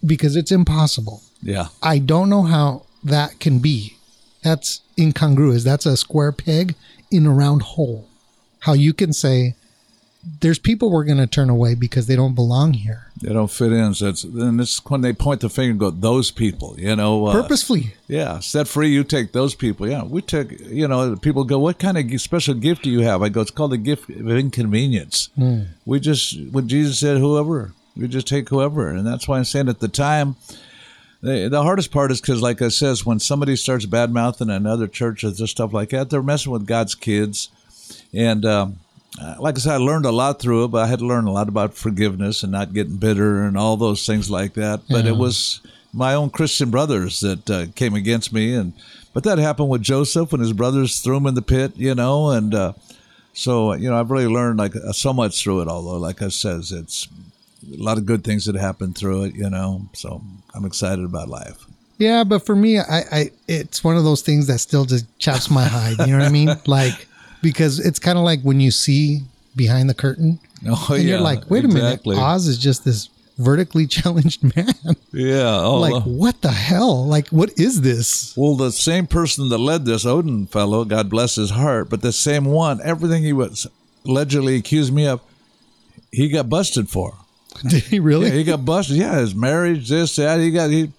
[0.04, 1.22] because it's impossible.
[1.42, 1.68] Yeah.
[1.82, 3.96] I don't know how that can be.
[4.42, 5.64] That's incongruous.
[5.64, 6.74] That's a square peg
[7.10, 8.08] in a round hole.
[8.60, 9.54] How you can say,
[10.40, 13.06] there's people we're going to turn away because they don't belong here.
[13.22, 13.94] They don't fit in.
[13.94, 17.26] So it's, then it's when they point the finger and go, those people, you know.
[17.26, 17.94] Uh, Purposefully.
[18.08, 18.88] Yeah, set free.
[18.88, 19.88] You take those people.
[19.88, 20.50] Yeah, we took.
[20.60, 23.50] You know, people go, "What kind of special gift do you have?" I go, "It's
[23.50, 25.30] called the gift of inconvenience."
[25.84, 29.68] We just, when Jesus said, "Whoever," we just take whoever, and that's why I'm saying
[29.68, 30.36] at the time,
[31.22, 34.86] the, the hardest part is because, like I says, when somebody starts bad mouthing another
[34.86, 37.48] church or just stuff like that, they're messing with God's kids,
[38.12, 38.44] and.
[38.44, 38.80] Um,
[39.20, 41.26] uh, like I said, I learned a lot through it, but I had to learn
[41.26, 44.82] a lot about forgiveness and not getting bitter and all those things like that.
[44.88, 45.60] But it was
[45.92, 48.74] my own Christian brothers that uh, came against me, and
[49.14, 52.30] but that happened with Joseph when his brothers threw him in the pit, you know,
[52.30, 52.72] and uh,
[53.32, 55.68] so you know I've really learned like uh, so much through it.
[55.68, 57.08] Although, like I says, it's
[57.72, 59.88] a lot of good things that happened through it, you know.
[59.94, 60.22] So
[60.54, 61.64] I'm excited about life.
[61.98, 65.50] Yeah, but for me, I, I it's one of those things that still just chaps
[65.50, 65.98] my hide.
[66.06, 66.50] You know what I mean?
[66.66, 67.08] Like
[67.42, 69.22] because it's kind of like when you see
[69.54, 72.14] behind the curtain, Oh, and you're like, wait exactly.
[72.14, 74.74] a minute, Oz is just this vertically challenged man.
[75.12, 75.60] Yeah.
[75.62, 76.00] Oh, like, oh.
[76.00, 77.06] what the hell?
[77.06, 78.34] Like, what is this?
[78.36, 82.12] Well, the same person that led this Odin fellow, God bless his heart, but the
[82.12, 83.66] same one, everything he was
[84.04, 85.20] allegedly accused me of,
[86.10, 87.14] he got busted for.
[87.68, 88.28] Did he really?
[88.28, 88.96] Yeah, he got busted.
[88.96, 90.40] Yeah, his marriage, this, that.
[90.40, 90.90] He got he.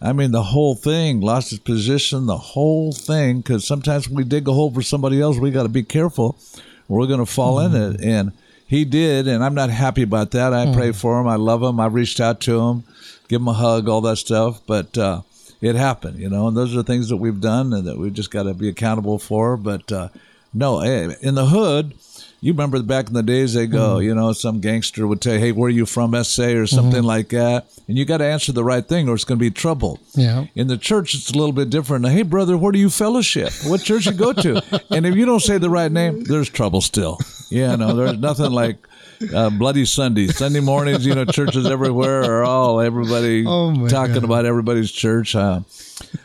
[0.00, 2.26] I mean, the whole thing lost its position.
[2.26, 5.64] The whole thing, because sometimes when we dig a hole for somebody else, we got
[5.64, 6.38] to be careful.
[6.86, 8.32] We're going to fall in it, and
[8.66, 10.52] he did, and I'm not happy about that.
[10.54, 11.26] I pray for him.
[11.26, 11.80] I love him.
[11.80, 12.84] I reached out to him,
[13.28, 14.60] give him a hug, all that stuff.
[14.66, 15.22] But uh,
[15.60, 16.48] it happened, you know.
[16.48, 18.68] And those are the things that we've done and that we've just got to be
[18.68, 19.56] accountable for.
[19.56, 20.08] But uh,
[20.54, 21.94] no, eh, in the hood,
[22.40, 24.04] you remember back in the days they go, mm-hmm.
[24.04, 26.66] you know, some gangster would say, "Hey, where are you from, SA or mm-hmm.
[26.66, 29.44] something like that," and you got to answer the right thing, or it's going to
[29.44, 29.98] be trouble.
[30.14, 30.46] Yeah.
[30.54, 32.06] In the church, it's a little bit different.
[32.06, 33.52] Hey, brother, where do you fellowship?
[33.64, 34.62] What church you go to?
[34.90, 37.18] and if you don't say the right name, there's trouble still.
[37.50, 38.87] Yeah, no, there's nothing like
[39.34, 40.28] uh, Bloody Sunday.
[40.28, 44.24] Sunday mornings, you know, churches everywhere are all everybody Oh, talking God.
[44.24, 45.34] about everybody's church.
[45.34, 45.60] Uh,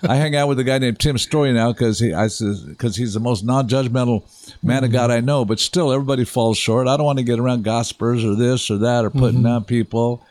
[0.03, 2.95] I hang out with a guy named Tim Storey now because he, I says, because
[2.95, 4.23] he's the most non-judgmental
[4.62, 5.45] man of God I know.
[5.45, 6.88] But still, everybody falls short.
[6.88, 10.23] I don't want to get around gossipers or this or that or putting down people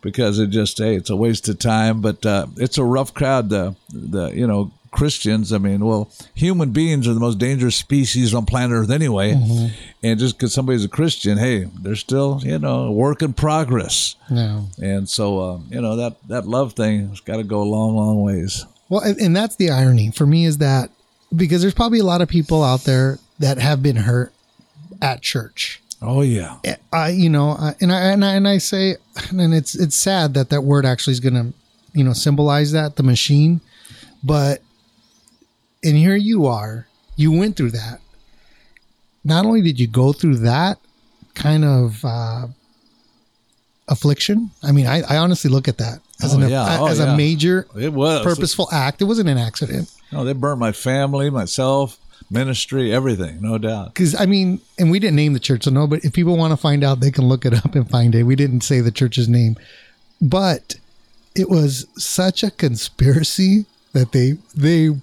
[0.00, 2.00] because it just hey, it's a waste of time.
[2.00, 3.48] But uh, it's a rough crowd.
[3.50, 5.52] The the you know Christians.
[5.52, 9.32] I mean, well, human beings are the most dangerous species on planet Earth anyway.
[10.02, 14.16] And just because somebody's a Christian, hey, they're still you know a work in progress.
[14.30, 14.66] No.
[14.78, 17.96] And so uh, you know that that love thing has got to go a long,
[17.96, 18.64] long ways.
[18.88, 20.90] Well, and, and that's the irony for me is that
[21.34, 24.32] because there's probably a lot of people out there that have been hurt
[25.02, 25.82] at church.
[26.00, 26.58] Oh yeah,
[26.92, 28.96] I, you know, and I and I and I say,
[29.30, 31.52] and it's it's sad that that word actually is going to,
[31.92, 33.60] you know, symbolize that the machine,
[34.22, 34.62] but,
[35.84, 36.86] and here you are,
[37.16, 38.00] you went through that.
[39.24, 40.78] Not only did you go through that
[41.34, 42.46] kind of uh,
[43.88, 46.78] affliction, I mean, I, I honestly look at that as Oh, an yeah.
[46.80, 47.14] Oh, as yeah.
[47.14, 49.00] a major it was purposeful act.
[49.02, 49.90] It wasn't an accident.
[50.12, 51.98] No, they burnt my family, myself,
[52.30, 53.94] ministry, everything, no doubt.
[53.94, 55.86] Because I mean, and we didn't name the church, so no.
[55.86, 58.22] But if people want to find out, they can look it up and find it.
[58.24, 59.56] We didn't say the church's name,
[60.20, 60.76] but
[61.34, 64.96] it was such a conspiracy that they they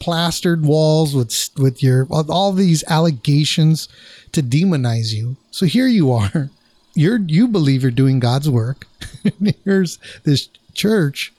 [0.00, 3.88] plastered walls with with your all these allegations
[4.32, 5.36] to demonize you.
[5.50, 6.50] So here you are,
[6.94, 8.86] you're you believe you're doing God's work.
[9.64, 11.32] Here's this church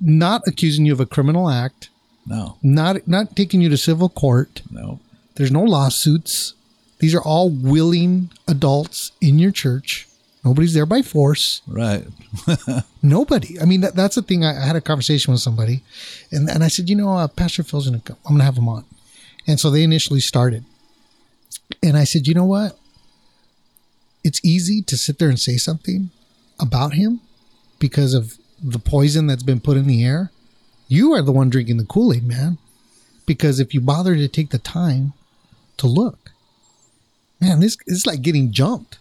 [0.00, 1.88] not accusing you of a criminal act,
[2.26, 4.62] No, not not taking you to civil court.
[4.70, 5.00] no.
[5.36, 6.54] There's no lawsuits.
[6.98, 10.07] These are all willing adults in your church.
[10.48, 11.60] Nobody's there by force.
[11.66, 12.06] Right.
[13.02, 13.60] Nobody.
[13.60, 14.46] I mean, that, that's the thing.
[14.46, 15.82] I, I had a conversation with somebody,
[16.32, 18.16] and, and I said, you know, uh, Pastor Phil's gonna come.
[18.24, 18.86] I'm gonna have him on.
[19.46, 20.64] And so they initially started,
[21.82, 22.78] and I said, you know what?
[24.24, 26.08] It's easy to sit there and say something
[26.58, 27.20] about him
[27.78, 30.30] because of the poison that's been put in the air.
[30.88, 32.56] You are the one drinking the Kool Aid, man.
[33.26, 35.12] Because if you bother to take the time
[35.76, 36.30] to look,
[37.38, 38.98] man, this is like getting jumped.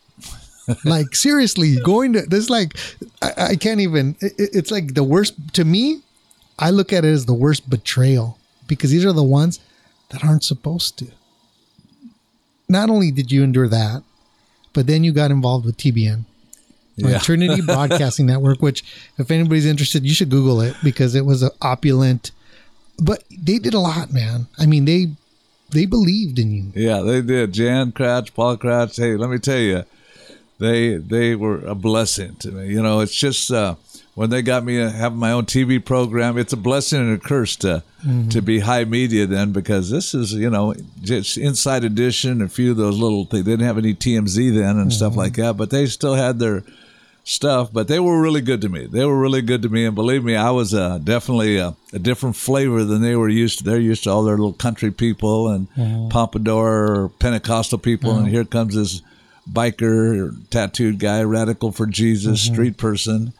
[0.83, 2.77] Like seriously, going to this like
[3.21, 4.15] I, I can't even.
[4.19, 6.01] It, it's like the worst to me.
[6.59, 9.59] I look at it as the worst betrayal because these are the ones
[10.09, 11.07] that aren't supposed to.
[12.69, 14.03] Not only did you endure that,
[14.73, 16.25] but then you got involved with TBN,
[16.95, 17.19] Yeah.
[17.19, 18.61] Trinity Broadcasting Network.
[18.61, 18.83] Which,
[19.17, 22.31] if anybody's interested, you should Google it because it was an opulent.
[22.99, 24.47] But they did a lot, man.
[24.57, 25.07] I mean, they
[25.69, 26.71] they believed in you.
[26.75, 27.53] Yeah, they did.
[27.53, 28.95] Jan Crouch, Paul Crouch.
[28.97, 29.83] Hey, let me tell you,
[30.59, 32.67] they they were a blessing to me.
[32.67, 33.75] You know, it's just uh,
[34.15, 37.19] when they got me uh, having my own TV program, it's a blessing and a
[37.19, 37.83] curse to
[38.29, 42.71] to be high media then because this is you know just Inside Edition, a few
[42.71, 43.25] of those little.
[43.25, 43.45] things.
[43.45, 46.63] They didn't have any TMZ then and stuff like that, but they still had their
[47.25, 48.85] stuff, but they were really good to me.
[48.85, 51.99] They were really good to me, and believe me, I was uh, definitely a, a
[51.99, 53.63] different flavor than they were used to.
[53.65, 55.67] They're used to all their little country people and
[56.09, 59.01] pompadour or Pentecostal people, and here comes this
[59.51, 63.33] biker, tattooed guy, radical for Jesus, street person,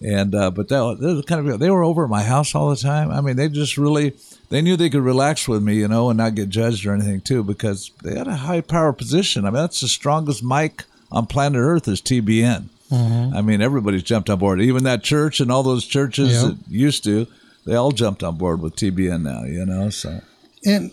[0.00, 2.70] and uh, but that they were kind of they were over at my house all
[2.70, 3.10] the time.
[3.10, 4.14] I mean, they just really
[4.48, 7.20] they knew they could relax with me, you know, and not get judged or anything
[7.20, 9.44] too, because they had a high power position.
[9.44, 12.64] I mean, that's the strongest mic on planet Earth is TBN.
[12.92, 14.60] I mean, everybody's jumped on board.
[14.60, 16.48] Even that church and all those churches Yeah.
[16.48, 17.28] that used to,
[17.64, 19.44] they all jumped on board with TBN now.
[19.44, 20.20] You know, so
[20.64, 20.90] and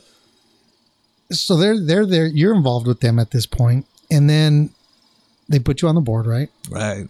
[1.31, 4.69] so they're they're there you're involved with them at this point and then
[5.49, 7.07] they put you on the board right right.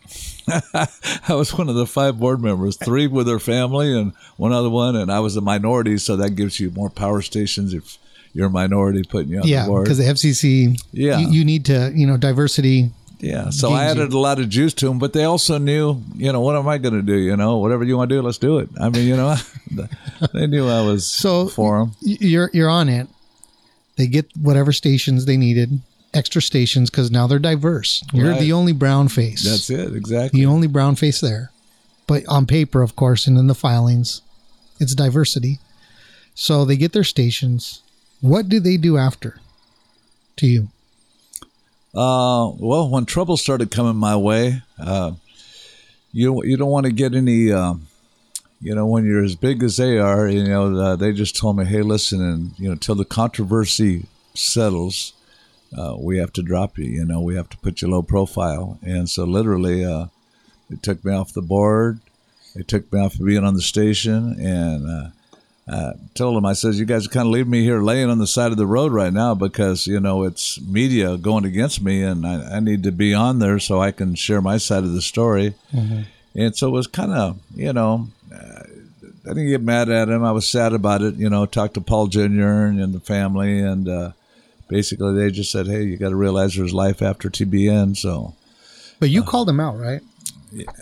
[1.27, 4.69] I was one of the five board members, three with their family and one other
[4.69, 7.97] one, and I was a minority, so that gives you more power stations if
[8.33, 9.87] you're a minority putting you on yeah the board.
[9.87, 11.17] Yeah, because the fcc Yeah.
[11.19, 14.39] you, you need to you know diversity Yeah, so I Gives you- added a lot
[14.39, 17.01] of juice to them, but they also knew, you know, what am I going to
[17.01, 17.17] do?
[17.17, 18.69] You know, whatever you want to do, let's do it.
[18.79, 19.35] I mean, you know,
[20.33, 21.95] they knew I was So- for them.
[22.01, 23.07] You're you're on it
[23.97, 25.81] they get whatever stations they needed
[26.13, 28.03] extra stations because now they're diverse.
[28.13, 28.39] You're Right.
[28.39, 29.43] the only brown face.
[29.43, 30.39] That's it, exactly.
[30.39, 31.51] the only brown face there.
[32.07, 34.21] But on paper, of course, and in the filings,
[34.79, 35.59] it's diversity.
[36.35, 37.81] So they get their stations.
[38.21, 39.39] What do they do after?
[40.37, 40.67] To you,
[41.95, 45.13] Uh, well, when trouble started coming my way, uh,
[46.11, 47.51] you you don't want to get any.
[47.51, 47.87] Um,
[48.61, 51.57] you know, when you're as big as they are, you know, uh, they just told
[51.57, 55.13] me, "Hey, listen, and you know, till the controversy settles,
[55.75, 56.85] uh, we have to drop you.
[56.85, 60.07] You know, we have to put you low profile." And so, literally, uh,
[60.69, 61.99] they took me off the board.
[62.55, 65.09] They took me off of being on the station, and uh,
[65.69, 68.19] I told them, I says, you guys are kind of leaving me here laying on
[68.19, 72.01] the side of the road right now because, you know, it's media going against me
[72.03, 74.93] and I, I need to be on there so I can share my side of
[74.93, 75.55] the story.
[76.35, 80.23] And so it was kind of, you know, I didn't get mad at him.
[80.23, 82.21] I was sad about it, you know, talked to Paul Jr.
[82.23, 83.59] and the family.
[83.59, 84.11] And uh,
[84.67, 87.97] basically they just said, hey, you got to realize there's life after TBN.
[87.97, 88.35] So,
[88.99, 90.01] but you called them out, right?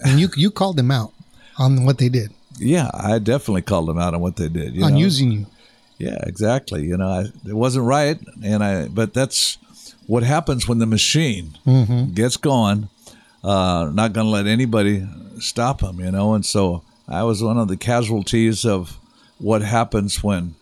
[0.03, 1.11] And you you called them out
[1.57, 4.75] on what they did yeah, I definitely called them out on what they did.
[4.75, 4.99] You on know?
[4.99, 5.45] using you.
[5.97, 6.83] Yeah, exactly.
[6.83, 8.87] You know, I, it wasn't right, and I.
[8.87, 9.57] But that's
[10.07, 11.57] what happens when the machine
[12.13, 12.89] gets going.
[13.43, 15.07] Uh, not going to let anybody
[15.39, 15.99] stop them.
[15.99, 18.97] You know, and so I was one of the casualties of
[19.37, 20.55] what happens when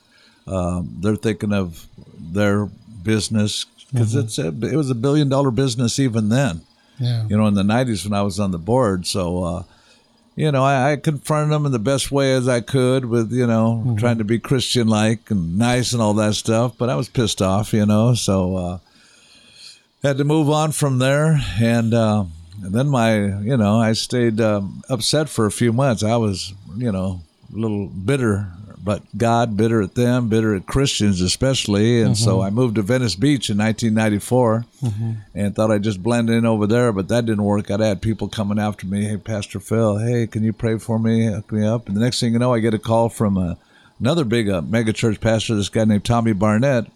[0.47, 2.69] um, they're thinking of their
[3.03, 6.61] business because it's a, it was a billion dollar business even then.
[6.99, 7.27] Yeah.
[7.27, 9.43] You know, in the '90s when I was on the board, so.
[9.43, 9.63] Uh,
[10.35, 13.45] you know, I, I confronted them in the best way as I could with, you
[13.45, 16.75] know, trying to be Christian like and nice and all that stuff.
[16.77, 18.79] But I was pissed off, you know, so uh,
[20.01, 21.39] had to move on from there.
[21.61, 22.25] And, uh,
[22.63, 26.03] and then my, you know, I stayed um, upset for a few months.
[26.03, 27.21] I was, you know,
[27.53, 28.51] a little bitter,
[28.83, 32.01] but God, bitter at them, bitter at Christians especially.
[32.01, 34.65] And so I moved to Venice Beach in 1994
[35.33, 37.71] and thought I'd just blend in over there, but that didn't work.
[37.71, 39.05] I'd had people coming after me.
[39.05, 41.25] Hey, Pastor Phil, hey, can you pray for me?
[41.27, 41.87] Hook me up.
[41.87, 43.55] And the next thing you know, I get a call from uh,
[43.99, 46.87] another big uh, mega church pastor, this guy named Tommy Barnett,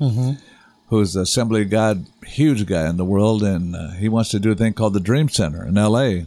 [0.89, 4.39] who's the Assembly of God, huge guy in the world, and uh, he wants to
[4.39, 6.25] do a thing called the Dream Center in L.A.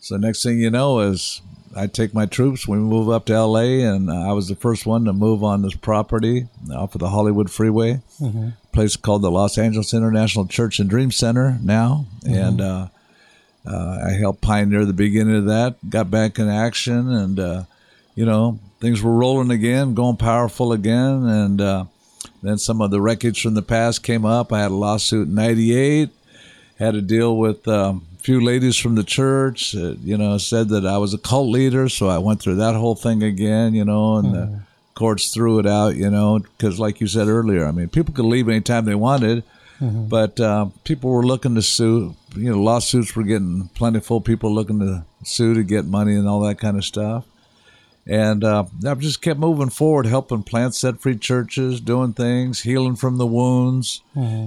[0.00, 1.42] So next thing you know is
[1.76, 5.04] I take my troops, we move up to L.A., and I was the first one
[5.04, 8.00] to move on this property off of the Hollywood Freeway,
[8.72, 12.88] place called the Los Angeles International Church and Dream Center now, and uh,
[13.66, 15.76] uh, I helped pioneer the beginning of that.
[15.88, 17.62] Got back in action, and uh,
[18.14, 21.84] you know things were rolling again, going powerful again, and uh,
[22.42, 24.52] then some of the wreckage from the past came up.
[24.52, 26.10] I had a lawsuit in '98
[26.78, 29.74] had to deal with um, few ladies from the church.
[29.74, 32.74] Uh, you know, said that I was a cult leader, so I went through that
[32.74, 33.72] whole thing again.
[33.74, 34.60] You know, and the
[34.94, 35.96] courts threw it out.
[35.96, 39.44] You know, because like you said earlier, I mean, people could leave anytime they wanted,
[39.80, 42.14] but uh, people were looking to sue.
[42.36, 44.20] You know, lawsuits were getting plentiful.
[44.20, 47.24] People looking to sue to get money and all that kind of stuff.
[48.10, 52.96] And uh, I've just kept moving forward, helping plant set free churches, doing things, healing
[52.96, 54.00] from the wounds,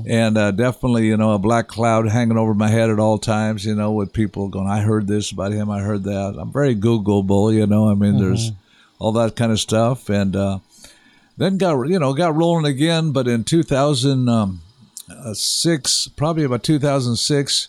[0.07, 3.63] and uh, definitely, you know, a black cloud hanging over my head at all times.
[3.63, 6.75] You know, with people going, "I heard this about him, I heard that." I'm very
[6.75, 7.87] Googleable, you know.
[7.87, 8.49] I mean, there's
[8.97, 10.57] all that kind of stuff, and uh,
[11.37, 13.11] then got you know got rolling again.
[13.11, 17.67] But in 2006, probably about 2006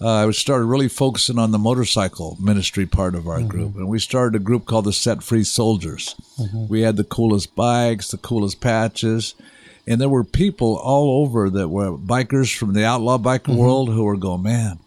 [0.00, 3.48] uh, I started really focusing on the motorcycle ministry part of our mm-hmm.
[3.48, 6.14] group, and we started a group called the Set Free Soldiers.
[6.38, 6.68] Mm-hmm.
[6.68, 9.34] We had the coolest bikes, the coolest patches,
[9.86, 13.56] and there were people all over that were bikers from the outlaw biker mm-hmm.
[13.56, 14.78] world who were going, man.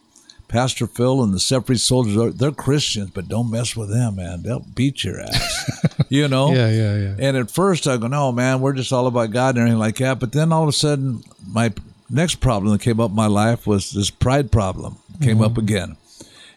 [0.47, 4.15] Pastor Phil and the Set Free Soldiers, are- they're Christians, but don't mess with them,
[4.15, 4.43] man.
[4.43, 5.93] They'll beat your ass.
[6.09, 6.53] you know?
[6.53, 7.15] Yeah, yeah, yeah.
[7.19, 9.97] And at first I go, no, man, we're just all about God and everything like
[9.97, 10.19] that.
[10.19, 11.73] But then all of a sudden, my
[12.10, 15.60] next problem that came up in my life was this pride problem came up mm-hmm.
[15.62, 15.97] again.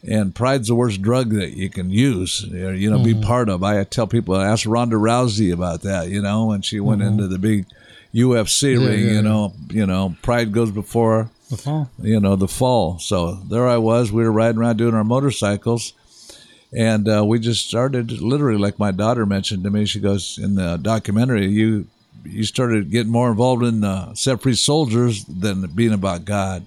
[0.02, 3.22] And pride's the worst drug that you can use, or, you know, be mm-hmm.
[3.22, 3.62] part of.
[3.62, 7.10] I tell people, I asked Ronda Rousey about that, you know, when she went mm-hmm.
[7.10, 7.66] into the big
[8.14, 9.20] UFC ring, yeah, you yeah.
[9.20, 11.90] know, you know, pride goes before The fall.
[12.00, 12.98] you know, the fall.
[12.98, 14.10] So there I was.
[14.10, 15.92] We were riding around doing our motorcycles.
[16.72, 19.84] And uh, we just started literally, like my daughter mentioned to me.
[19.86, 21.88] She goes, In the documentary, you
[22.24, 26.66] you started getting more involved in uh, set free soldiers than being about God.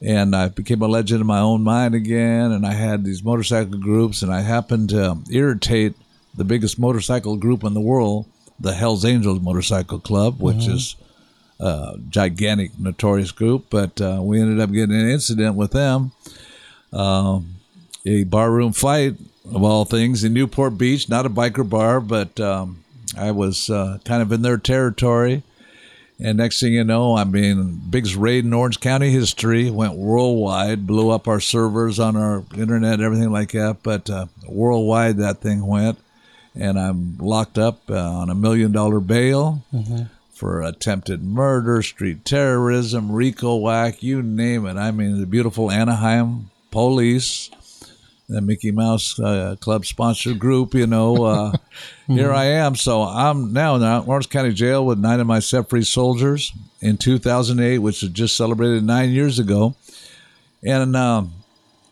[0.00, 2.52] And I became a legend in my own mind again.
[2.52, 5.94] And I had these motorcycle groups, and I happened to irritate
[6.36, 8.26] the biggest motorcycle group in the world,
[8.60, 10.94] the Hells Angels Motorcycle Club, which is
[11.60, 16.12] a gigantic, notorious group, but uh, we ended up getting an incident with them.
[16.92, 17.56] Um,
[18.06, 22.84] a barroom fight, of all things, in Newport Beach, not a biker bar, but um,
[23.16, 25.42] I was uh, kind of in their territory.
[26.20, 30.84] And next thing you know, I mean, biggest raid in Orange County history went worldwide,
[30.84, 33.78] blew up our servers on our internet, everything like that.
[33.84, 35.96] But uh, worldwide, that thing went,
[36.56, 39.62] and I'm locked up uh, on a million dollar bail
[40.32, 44.76] for attempted murder, street terrorism, RICO whack, you name it.
[44.76, 47.48] I mean, the beautiful Anaheim police,
[48.28, 51.52] the Mickey Mouse uh, Club sponsored group, you know.
[52.08, 52.74] Uh, Here I am.
[52.74, 56.52] So I'm now in the Orange County Jail with nine of my set free soldiers
[56.80, 59.74] in 2008, which was just celebrated nine years ago.
[60.62, 61.34] And um,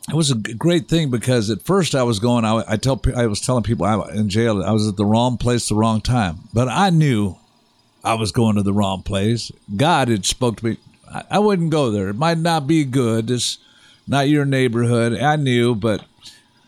[0.09, 3.27] it was a great thing because at first I was going, I, I tell, I
[3.27, 6.49] was telling people I, in jail I was at the wrong place, the wrong time.
[6.55, 7.37] But I knew
[8.03, 9.51] I was going to the wrong place.
[9.77, 10.79] God had spoke to me.
[11.13, 12.09] I, I wouldn't go there.
[12.09, 13.31] It might not be good.
[13.31, 13.59] It's
[14.07, 15.19] not your neighborhood.
[15.21, 16.05] I knew, but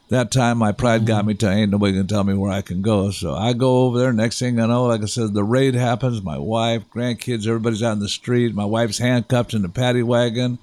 [0.09, 1.29] that time my pride got mm-hmm.
[1.29, 3.11] me to ain't nobody gonna tell me where I can go.
[3.11, 4.13] So I go over there.
[4.13, 6.23] Next thing I know, like I said, the raid happens.
[6.23, 8.55] My wife, grandkids, everybody's out in the street.
[8.55, 10.59] My wife's handcuffed in the paddy wagon.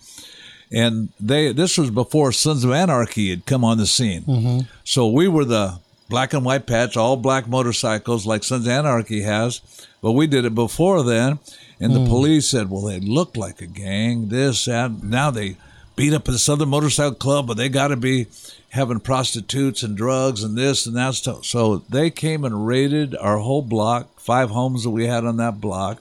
[0.71, 4.23] And they this was before Sons of Anarchy had come on the scene.
[4.23, 4.59] Mm-hmm.
[4.83, 5.79] So we were the
[6.09, 9.61] black and white patch, all black motorcycles like Sons of Anarchy has.
[10.01, 11.39] But we did it before then.
[11.79, 12.07] And the mm.
[12.07, 15.03] police said, well, they look like a gang, this, that.
[15.03, 15.57] Now they
[15.95, 18.27] beat up this other motorcycle club, but they got to be
[18.75, 21.45] having prostitutes and drugs and this and that stuff.
[21.45, 25.59] So they came and raided our whole block, five homes that we had on that
[25.61, 25.97] block,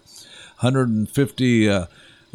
[0.60, 1.86] 150 uh,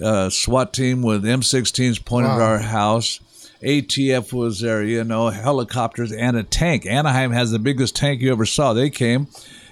[0.01, 3.19] uh, SWAT team with M16s pointed at our house.
[3.61, 6.85] ATF was there, you know, helicopters and a tank.
[6.85, 8.71] Anaheim has the biggest tank you ever saw.
[8.71, 9.27] They came,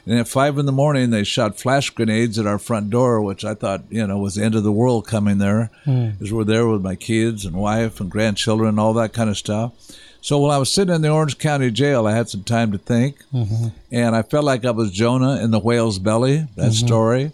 [0.07, 3.43] and at five in the morning, they shot flash grenades at our front door, which
[3.43, 5.69] I thought, you know, was the end of the world coming there.
[5.83, 6.11] Hmm.
[6.11, 9.37] Because we're there with my kids and wife and grandchildren and all that kind of
[9.37, 9.73] stuff.
[10.21, 12.77] So while I was sitting in the Orange County jail, I had some time to
[12.77, 13.67] think, mm-hmm.
[13.91, 16.47] and I felt like I was Jonah in the whale's belly.
[16.55, 16.87] That mm-hmm.
[16.87, 17.31] story.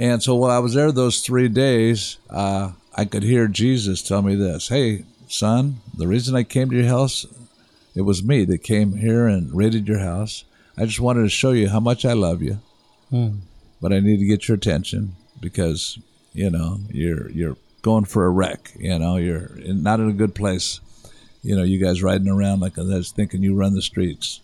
[0.00, 4.22] And so while I was there those three days, uh, I could hear Jesus tell
[4.22, 7.26] me this: "Hey, son, the reason I came to your house,
[7.94, 10.44] it was me that came here and raided your house.
[10.78, 12.58] I just wanted to show you how much I love you,
[13.80, 15.98] but I need to get your attention because
[16.32, 18.72] you know you're you're going for a wreck.
[18.78, 20.80] You know you're in, not in a good place.
[21.42, 24.40] You know you guys riding around like that's thinking you run the streets.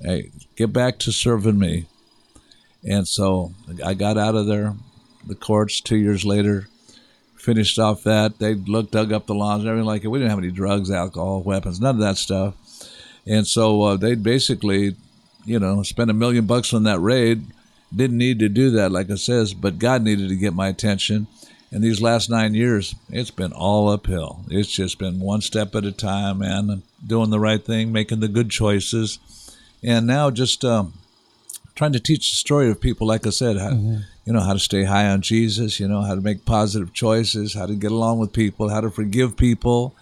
[0.00, 1.86] Hey, get back to serving me."
[2.86, 3.52] And so
[3.84, 4.74] I got out of there,
[5.26, 6.68] the courts two years later,
[7.34, 8.38] finished off that.
[8.38, 10.08] They looked, dug up the lawns everything like it.
[10.08, 12.54] We didn't have any drugs, alcohol, weapons, none of that stuff.
[13.26, 14.96] And so uh, they basically,
[15.44, 17.46] you know, spent a million bucks on that raid.
[17.94, 21.26] Didn't need to do that, like I says, but God needed to get my attention.
[21.70, 24.44] And these last nine years, it's been all uphill.
[24.48, 26.82] It's just been one step at a time, man.
[27.04, 29.18] Doing the right thing, making the good choices,
[29.82, 30.94] and now just um,
[31.74, 33.70] trying to teach the story of people, like I said, how,
[34.24, 37.54] you know, how to stay high on Jesus, you know, how to make positive choices,
[37.54, 39.94] how to get along with people, how to forgive people.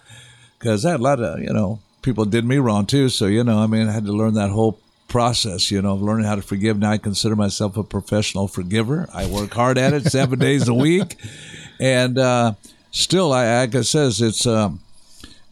[0.57, 3.09] Because I had a lot of, you know, people did me wrong too.
[3.09, 4.79] So, you know, I mean, I had to learn that whole
[5.13, 6.79] process, you know, of learning how to forgive.
[6.79, 9.07] Now I consider myself a professional forgiver.
[9.13, 11.17] I work hard at it seven days a week.
[11.79, 12.53] And uh,
[12.89, 14.79] still, I, like I says, it's, um,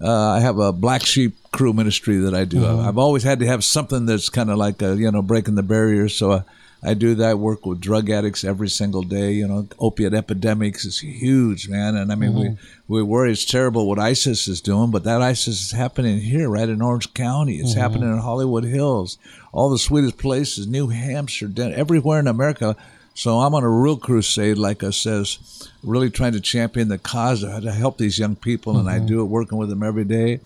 [0.01, 2.65] uh, I have a black sheep crew ministry that I do.
[2.65, 5.61] I've always had to have something that's kind of like a, you know breaking the
[5.61, 6.15] barriers.
[6.15, 6.43] So I,
[6.83, 9.33] I do that work with drug addicts every single day.
[9.33, 11.95] You know, opiate epidemics is huge, man.
[11.95, 12.57] And I mean, we
[12.87, 16.67] we worry it's terrible what ISIS is doing, but that ISIS is happening here, right
[16.67, 17.57] in Orange County.
[17.57, 19.19] It's happening in Hollywood Hills,
[19.51, 22.75] all the sweetest places, New Hampshire, Den- everywhere in America.
[23.13, 27.43] So I'm on a real crusade, like I says, really trying to champion the cause
[27.43, 30.05] of how to help these young people, and I do it working with them every
[30.05, 30.39] day.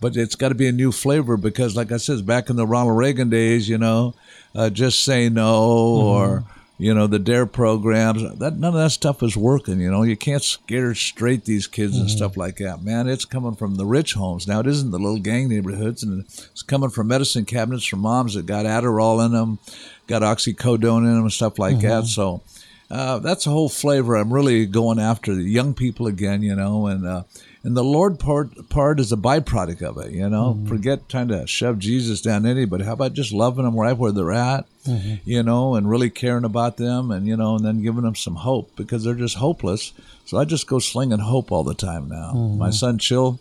[0.00, 2.66] But it's got to be a new flavor because, like I says, back in the
[2.66, 4.14] Ronald Reagan days, you know,
[4.54, 5.62] uh, just say no
[5.96, 6.44] or
[6.78, 8.22] you know the Dare programs.
[8.38, 9.80] That none of that stuff is working.
[9.80, 12.82] You know, you can't scare straight these kids and stuff like that.
[12.82, 14.60] Man, it's coming from the rich homes now.
[14.60, 18.46] It isn't the little gang neighborhoods, and it's coming from medicine cabinets from moms that
[18.46, 19.58] got Adderall in them,
[20.06, 22.04] got oxycodone in them, and stuff like that.
[22.04, 22.42] So.
[22.88, 24.14] Uh, that's a whole flavor.
[24.14, 27.24] I'm really going after the young people again, you know, and uh,
[27.66, 30.54] and the Lord part part is a byproduct of it, you know.
[30.54, 30.68] Mm-hmm.
[30.68, 32.84] Forget trying to shove Jesus down anybody.
[32.84, 35.16] How about just loving them right where they're at, mm-hmm.
[35.28, 38.36] you know, and really caring about them, and you know, and then giving them some
[38.36, 39.92] hope because they're just hopeless.
[40.26, 42.34] So I just go slinging hope all the time now.
[42.36, 42.58] Mm-hmm.
[42.58, 43.40] My son Chill,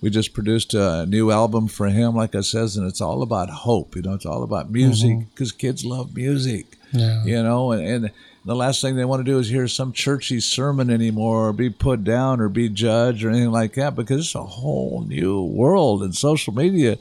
[0.00, 3.50] we just produced a new album for him, like I says, and it's all about
[3.50, 3.94] hope.
[3.94, 7.24] You know, it's all about music because kids love music Yeah.
[7.24, 8.10] you know and, and
[8.44, 11.70] the last thing they want to do is hear some churchy sermon anymore or be
[11.70, 16.02] put down or be judged or anything like that because it's a whole new world
[16.02, 16.96] and social media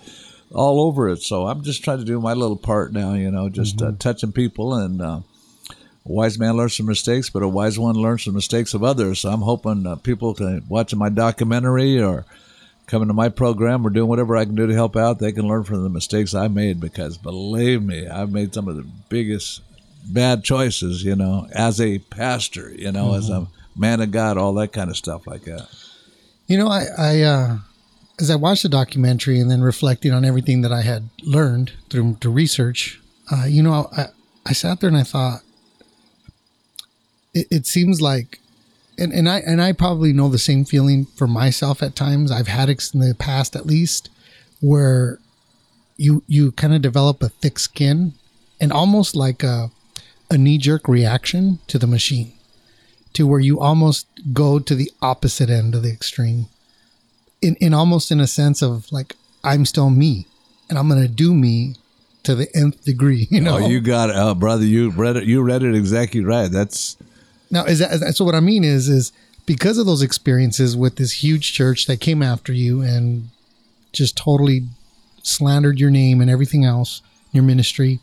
[0.51, 1.21] all over it.
[1.21, 4.31] So i'm just trying to do my little part now you know just uh, touching
[4.31, 5.21] people and uh,
[6.05, 9.19] a wise man learns from mistakes, but a wise one learns from mistakes of others.
[9.19, 12.25] So I'm hoping uh, people can watching my documentary or
[12.87, 15.47] coming to my program or doing whatever I can do to help out, they can
[15.47, 19.61] learn from the mistakes I made because believe me, I've made some of the biggest
[20.05, 23.17] bad choices, you know, as a pastor, you know, mm-hmm.
[23.17, 25.67] as a man of God, all that kind of stuff like that.
[26.47, 27.57] You know, I, I uh,
[28.19, 32.17] as I watched the documentary and then reflecting on everything that I had learned through
[32.21, 32.99] the research,
[33.31, 34.07] uh, you know, I,
[34.45, 35.41] I sat there and I thought,
[37.33, 38.39] it, it seems like
[38.99, 42.31] and, and I and I probably know the same feeling for myself at times.
[42.31, 44.09] I've had it in the past at least
[44.59, 45.19] where
[45.95, 48.13] you you kind of develop a thick skin
[48.59, 49.71] and almost like a
[50.29, 52.33] a knee jerk reaction to the machine
[53.13, 56.47] to where you almost go to the opposite end of the extreme
[57.41, 60.27] in in almost in a sense of like I'm still me
[60.69, 61.75] and I'm going to do me
[62.23, 63.57] to the nth degree, you know.
[63.57, 64.65] Oh, you got it, oh, brother.
[64.65, 65.23] You read it.
[65.25, 66.51] You read it exactly right.
[66.51, 66.97] That's
[67.51, 68.25] now, is that so?
[68.25, 69.11] What I mean is, is
[69.45, 73.29] because of those experiences with this huge church that came after you and
[73.91, 74.67] just totally
[75.23, 77.01] slandered your name and everything else,
[77.31, 77.99] your ministry,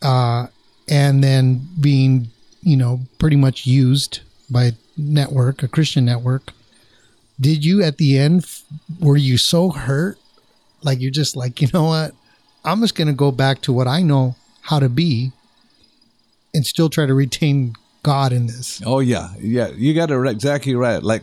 [0.00, 0.46] uh,
[0.88, 2.28] and then being,
[2.62, 4.20] you know, pretty much used
[4.50, 6.52] by network, a Christian network.
[7.40, 8.46] Did you at the end,
[9.00, 10.18] were you so hurt?
[10.82, 12.14] Like you're just like, you know what?
[12.64, 15.32] I'm just going to go back to what I know how to be
[16.54, 18.82] and still try to retain God in this.
[18.84, 19.68] Oh yeah, yeah.
[19.68, 21.02] You got it exactly right.
[21.02, 21.22] Like,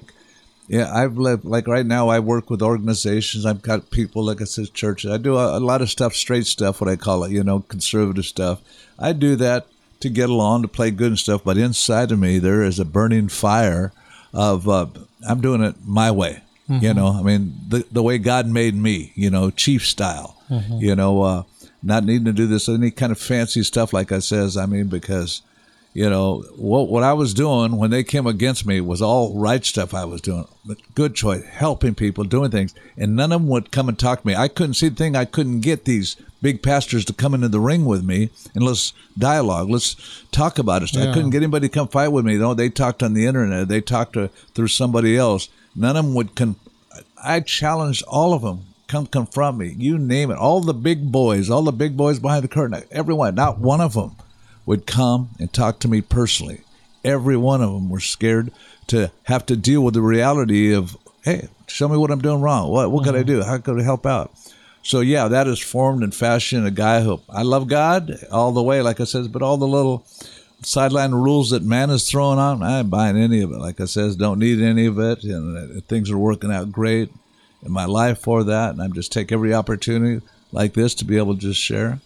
[0.69, 2.09] yeah, I've lived like right now.
[2.09, 3.43] I work with organizations.
[3.43, 5.09] I've got people like I said, churches.
[5.09, 7.31] I do a, a lot of stuff, straight stuff, what I call it.
[7.31, 8.61] You know, conservative stuff.
[8.99, 9.65] I do that
[10.01, 11.43] to get along, to play good and stuff.
[11.43, 13.91] But inside of me, there is a burning fire
[14.31, 14.85] of uh,
[15.27, 16.43] I'm doing it my way.
[16.69, 16.85] Mm-hmm.
[16.85, 19.11] You know, I mean, the the way God made me.
[19.15, 20.37] You know, chief style.
[20.51, 20.81] Mm-hmm.
[20.81, 21.43] You know, uh,
[21.81, 24.55] not needing to do this any kind of fancy stuff like I says.
[24.55, 25.41] I mean, because
[25.99, 29.65] you know what what I was doing when they came against me was all right
[29.65, 30.47] stuff I was doing,
[30.95, 34.27] good choice, helping people, doing things, and none of them would come and talk to
[34.27, 34.33] me.
[34.33, 35.17] I couldn't see the thing.
[35.17, 38.93] I couldn't get these big pastors to come into the ring with me and let's
[39.17, 39.97] dialogue, let's
[40.31, 40.93] talk about it.
[40.93, 41.09] Yeah.
[41.09, 42.31] I couldn't get anybody to come fight with me.
[42.35, 45.49] You know, they talked on the internet, they talked to, through somebody else.
[45.75, 46.33] None of them would.
[46.33, 46.55] Con-
[47.21, 48.67] I challenged all of them.
[48.87, 49.75] Come confront me.
[49.77, 50.37] You name it.
[50.37, 53.35] All the big boys, all the big boys behind the curtain, everyone.
[53.35, 54.15] Not one of them
[54.69, 56.61] would come and talk to me personally.
[57.03, 58.51] Every one of them were scared
[58.85, 62.69] to have to deal with the reality of, hey, show me what I'm doing wrong.
[62.69, 63.13] What what mm-hmm.
[63.13, 63.41] can I do?
[63.41, 64.31] How can I help out?
[64.83, 68.61] So yeah, that is formed and fashioned a guy who I love God all the
[68.61, 70.05] way, like I says, but all the little
[70.61, 73.57] sideline rules that man is throwing on, I ain't buying any of it.
[73.57, 77.11] Like I says, don't need any of it, and things are working out great
[77.63, 81.17] in my life for that, and I'm just take every opportunity like this to be
[81.17, 82.01] able to just share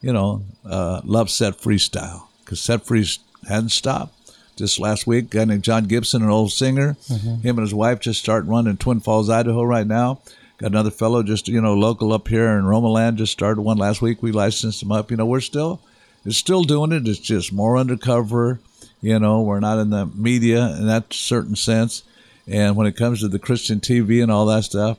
[0.00, 3.06] you know, uh, love Set freestyle because Set Free
[3.48, 4.16] hadn't stopped.
[4.56, 7.36] Just last week, a guy named John Gibson, an old singer, mm-hmm.
[7.36, 10.20] him and his wife just started running in Twin Falls, Idaho right now.
[10.58, 14.02] Got another fellow just, you know, local up here in Romoland, just started one last
[14.02, 14.22] week.
[14.22, 15.10] We licensed him up.
[15.10, 15.80] You know, we're still,
[16.26, 17.08] it's still doing it.
[17.08, 18.60] It's just more undercover.
[19.00, 22.02] You know, we're not in the media in that certain sense.
[22.46, 24.98] And when it comes to the Christian TV and all that stuff,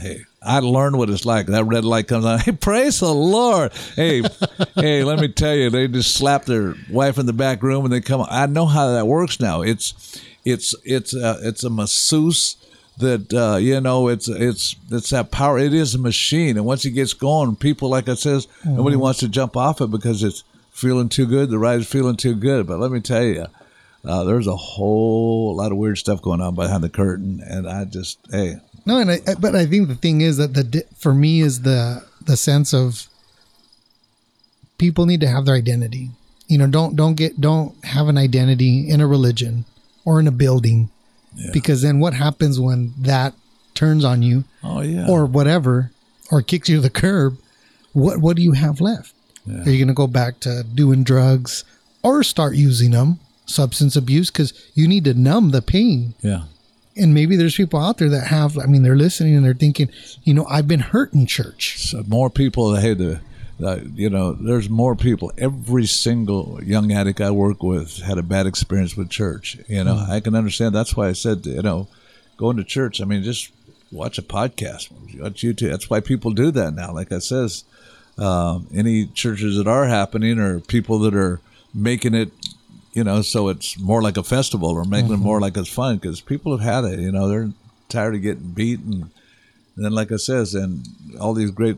[0.00, 1.46] hey, I learned what it's like.
[1.46, 2.38] That red light comes on.
[2.40, 3.72] Hey, praise the Lord.
[3.96, 4.22] Hey,
[4.74, 7.92] hey, let me tell you, they just slap their wife in the back room and
[7.92, 8.24] they come.
[8.28, 9.62] I know how that works now.
[9.62, 12.56] It's, it's, it's, a, it's a masseuse
[13.00, 15.58] that uh, you know it's it's it's that power.
[15.58, 18.76] It is a machine, and once it gets going, people like I says, mm-hmm.
[18.76, 21.50] nobody wants to jump off it because it's feeling too good.
[21.50, 22.66] The ride is feeling too good.
[22.66, 23.46] But let me tell you,
[24.04, 27.84] uh, there's a whole lot of weird stuff going on behind the curtain, and I
[27.84, 28.56] just hey,
[28.90, 32.04] no, and I, but I think the thing is that the for me is the
[32.24, 33.06] the sense of
[34.78, 36.10] people need to have their identity.
[36.48, 39.64] You know, don't don't get don't have an identity in a religion
[40.04, 40.90] or in a building,
[41.36, 41.50] yeah.
[41.52, 43.34] because then what happens when that
[43.74, 44.42] turns on you?
[44.64, 45.92] Oh yeah, or whatever,
[46.32, 47.38] or kicks you to the curb.
[47.92, 49.14] What what do you have left?
[49.46, 49.62] Yeah.
[49.62, 51.64] Are you going to go back to doing drugs
[52.02, 53.20] or start using them?
[53.46, 56.14] Substance abuse because you need to numb the pain.
[56.22, 56.44] Yeah
[56.96, 59.88] and maybe there's people out there that have i mean they're listening and they're thinking
[60.24, 61.78] you know i've been hurt in church.
[61.78, 63.20] So more people hey the
[63.64, 65.30] uh, you know there's more people.
[65.36, 69.58] Every single young addict i work with had a bad experience with church.
[69.68, 70.12] You know mm-hmm.
[70.12, 70.74] i can understand.
[70.74, 71.88] That's why i said you know
[72.36, 73.52] going to church i mean just
[73.92, 75.70] watch a podcast watch youtube.
[75.70, 76.92] That's why people do that now.
[76.92, 77.64] Like i says
[78.18, 81.40] uh, any churches that are happening or people that are
[81.74, 82.32] making it
[82.92, 85.22] you know, so it's more like a festival or making mm-hmm.
[85.22, 87.50] it more like it's fun because people have had it, you know, they're
[87.88, 89.10] tired of getting beaten.
[89.76, 90.86] And then, like I says, and
[91.20, 91.76] all these great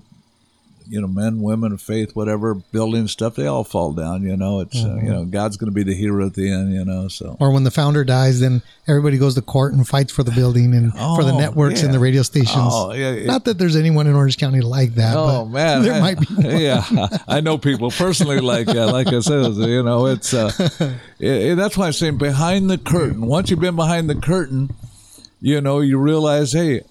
[0.93, 4.22] you know, men, women of faith, whatever, building stuff, they all fall down.
[4.22, 6.72] You know, it's uh, you know, God's going to be the hero at the end.
[6.74, 10.12] You know, so Or when the founder dies, then everybody goes to court and fights
[10.12, 12.51] for the building and for the Oh, networks and the radio stations.
[12.57, 13.26] Oh, yeah, yeah.
[13.26, 15.16] Not that there's anyone in Orange County like that.
[15.16, 16.26] Oh but man, there I- might be.
[16.34, 16.59] One.
[16.61, 16.84] yeah,
[17.26, 20.51] I know people personally like uh, like I said, you know, it's uh,
[21.18, 23.26] it- that's why I'm saying behind the curtain.
[23.26, 24.70] Once you've been behind the curtain,
[25.40, 26.82] you know, you realize, hey,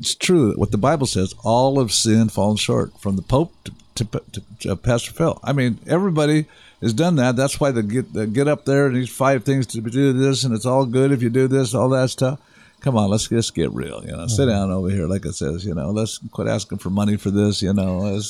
[0.00, 1.34] it's true what the Bible says.
[1.44, 5.38] All of sin fallen short, from the Pope to, to, to, to Pastor Phil.
[5.42, 6.46] I mean, everybody
[6.80, 7.36] has done that.
[7.36, 10.44] That's why they get they get up there and these five things to do this,
[10.44, 12.40] and it's all good if you do this, all that stuff.
[12.80, 14.04] Come on, let's just get real.
[14.04, 14.50] You know, sit mm-hmm.
[14.50, 15.64] down over here, like it says.
[15.64, 17.60] You know, let's quit asking for money for this.
[17.60, 18.04] You know,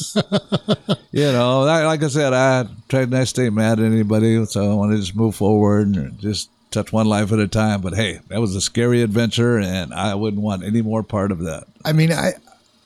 [1.13, 4.75] you know, like I said, I tried not to stay mad at anybody, so I
[4.75, 7.81] want to just move forward and just touch one life at a time.
[7.81, 11.41] But hey, that was a scary adventure, and I wouldn't want any more part of
[11.41, 11.65] that.
[11.85, 12.33] I mean, I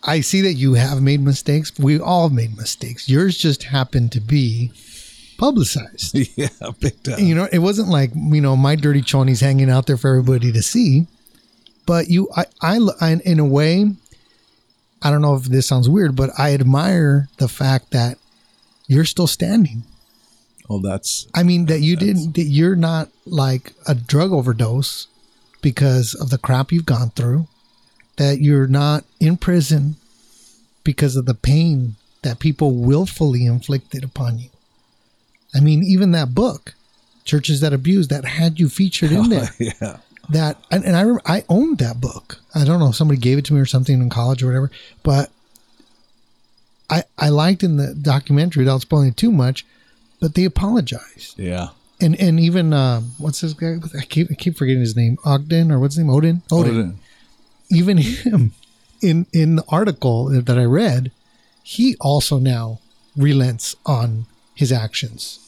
[0.04, 1.72] I see that you have made mistakes.
[1.78, 3.08] We all made mistakes.
[3.08, 4.72] Yours just happened to be
[5.38, 6.14] publicized.
[6.36, 6.48] yeah,
[6.80, 7.18] big time.
[7.20, 10.52] you know, it wasn't like you know my dirty chonies hanging out there for everybody
[10.52, 11.06] to see.
[11.84, 13.92] But you, I, I, I, in a way,
[15.02, 18.18] I don't know if this sounds weird, but I admire the fact that
[18.86, 19.82] you're still standing.
[20.72, 25.06] Well, that's I mean that you didn't that you're not like a drug overdose
[25.60, 27.46] because of the crap you've gone through.
[28.16, 29.96] That you're not in prison
[30.82, 34.48] because of the pain that people willfully inflicted upon you.
[35.54, 36.72] I mean, even that book,
[37.26, 39.50] Churches That Abuse, that had you featured in there.
[39.58, 39.98] yeah.
[40.30, 42.38] That and, and I remember I owned that book.
[42.54, 44.70] I don't know if somebody gave it to me or something in college or whatever,
[45.02, 45.30] but
[46.88, 49.66] I I liked in the documentary without spoiling it too much,
[50.22, 51.68] but they apologized Yeah.
[52.00, 53.76] and and even uh, what's this guy?
[53.98, 55.18] I keep I keep forgetting his name.
[55.24, 56.10] Ogden or what's his name?
[56.14, 56.42] Odin.
[56.50, 56.98] Odin.
[57.70, 58.52] Even him
[59.02, 61.10] in in the article that I read,
[61.62, 62.78] he also now
[63.16, 65.38] relents on his actions.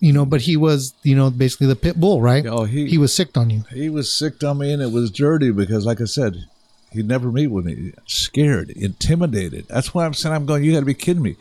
[0.00, 2.46] You know, but he was you know basically the pit bull, right?
[2.46, 3.64] Oh, he- he was sick on you.
[3.72, 6.44] He was sick on me, and it was dirty because, like I said,
[6.92, 7.92] he'd never meet with me.
[8.06, 9.66] Scared, intimidated.
[9.68, 10.62] That's why I'm saying I'm going.
[10.62, 11.34] You got to be kidding me.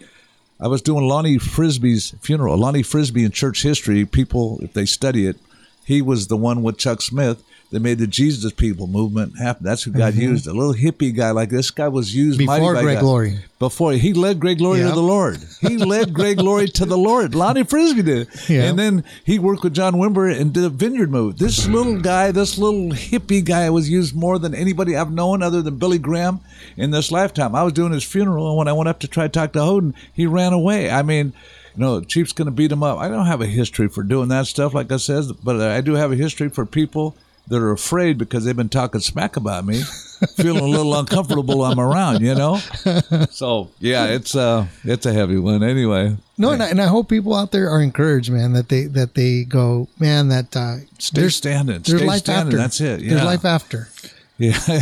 [0.60, 2.58] I was doing Lonnie Frisbee's funeral.
[2.58, 5.38] Lonnie Frisbee in church history, people if they study it,
[5.88, 9.64] he was the one with Chuck Smith that made the Jesus People movement happen.
[9.66, 10.22] That's who God mm-hmm.
[10.22, 10.48] used.
[10.48, 13.02] A little hippie guy like this guy was used Before by Greg God.
[13.02, 13.40] Glory.
[13.58, 14.90] Before he led Greg Laurie Yep.
[14.90, 15.38] to the Lord.
[15.62, 17.34] He led Greg Laurie to the Lord.
[17.36, 18.28] Lonnie Frisbee did.
[18.50, 18.64] Yeah.
[18.64, 21.38] And then he worked with John Wimber and did a vineyard move.
[21.38, 25.62] This little guy, this little hippie guy was used more than anybody I've known other
[25.62, 26.42] than Billy Graham
[26.76, 27.56] in this lifetime.
[27.56, 29.62] I was doing his funeral, and when I went up to try to talk to
[29.62, 30.90] Odin, he ran away.
[30.90, 31.32] I mean,
[31.78, 32.98] you know, Chief's going to beat him up.
[32.98, 35.94] I don't have a history for doing that stuff, like I said, but I do
[35.94, 37.16] have a history for people
[37.48, 39.82] that are afraid because they've been talking smack about me,
[40.36, 42.60] feeling a little uncomfortable I'm around, you know?
[43.32, 46.18] So, yeah, it's uh it's a heavy one anyway.
[46.38, 48.54] No, and, I, and I hope people out there are encouraged, man.
[48.54, 50.28] That they that they go, man.
[50.30, 51.82] That uh, Stay there's standing.
[51.84, 52.48] there's Stay life standing.
[52.48, 52.58] after.
[52.58, 53.00] That's it.
[53.00, 53.24] There's Yeah.
[53.24, 53.88] life after.
[54.38, 54.58] Yeah.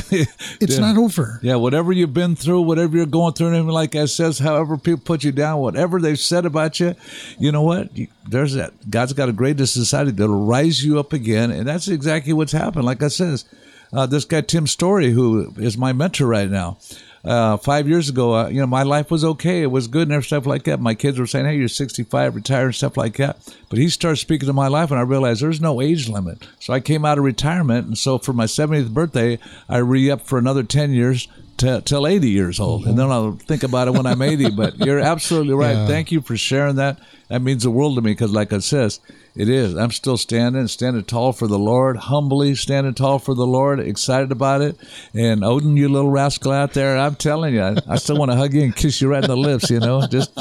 [0.59, 0.79] It's Yeah.
[0.79, 1.39] not over.
[1.41, 5.01] Yeah, whatever you've been through, whatever you're going through, and like I says, however people
[5.03, 6.95] put you down, whatever they've said about you,
[7.39, 7.95] you know what?
[7.97, 8.73] You- There's that.
[8.89, 12.85] God's got a greatest society that'll rise you up again, and that's exactly what's happened.
[12.85, 13.45] Like I says,
[13.93, 16.77] uh, this guy Tim Storey, who is my mentor right now.
[17.25, 19.63] Uh, five years ago, uh, you know, my life was okay.
[19.63, 20.79] It was good and stuff like that.
[20.79, 23.37] My kids were saying, "Hey, you're 65, retire and stuff like that."
[23.69, 26.45] But he started speaking to my life, and I realized there's no age limit.
[26.59, 30.37] So I came out of retirement, and so for my 70th birthday, I re-upped for
[30.37, 34.05] another 10 years t- till 80 years old, and then I'll think about it when
[34.05, 34.51] I'm 80.
[34.51, 35.75] But you're absolutely right.
[35.75, 35.87] Yeah.
[35.87, 36.99] Thank you for sharing that.
[37.29, 38.99] That means the world to me because, like I says,
[39.35, 39.75] it is.
[39.75, 44.31] I'm still standing, standing tall for the Lord, humbly standing tall for the Lord, excited
[44.31, 44.77] about it.
[45.13, 48.37] And Odin, you little rascal out there, I'm telling you, I, I still want to
[48.37, 49.69] hug you and kiss you right in the lips.
[49.69, 50.37] You know, just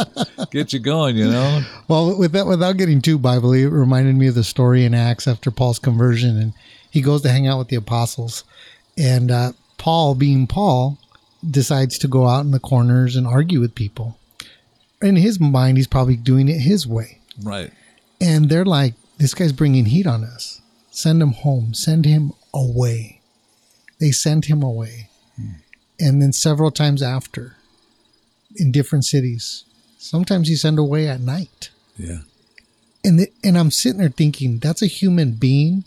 [0.51, 1.17] get you going.
[1.17, 1.63] You know.
[1.89, 5.27] Well, with that, without getting too Bible, it reminded me of the story in Acts
[5.27, 6.53] after Paul's conversion, and
[6.91, 8.45] he goes to hang out with the apostles,
[8.97, 10.99] and uh, Paul, being Paul,
[11.51, 14.19] decides to go out in the corners and argue with people.
[15.03, 17.73] In his mind, he's probably doing it his way, Right.
[18.21, 20.61] and they're like, "This guy's bringing heat on us.
[20.91, 21.75] Send him home.
[21.75, 23.21] Send him away."
[24.01, 25.53] They send him away, hmm.
[26.01, 27.57] and then several times after,
[28.57, 29.65] in different cities.
[29.99, 32.19] Sometimes he sent away at night Yeah.
[33.05, 35.85] and the, and I'm sitting there thinking that's a human being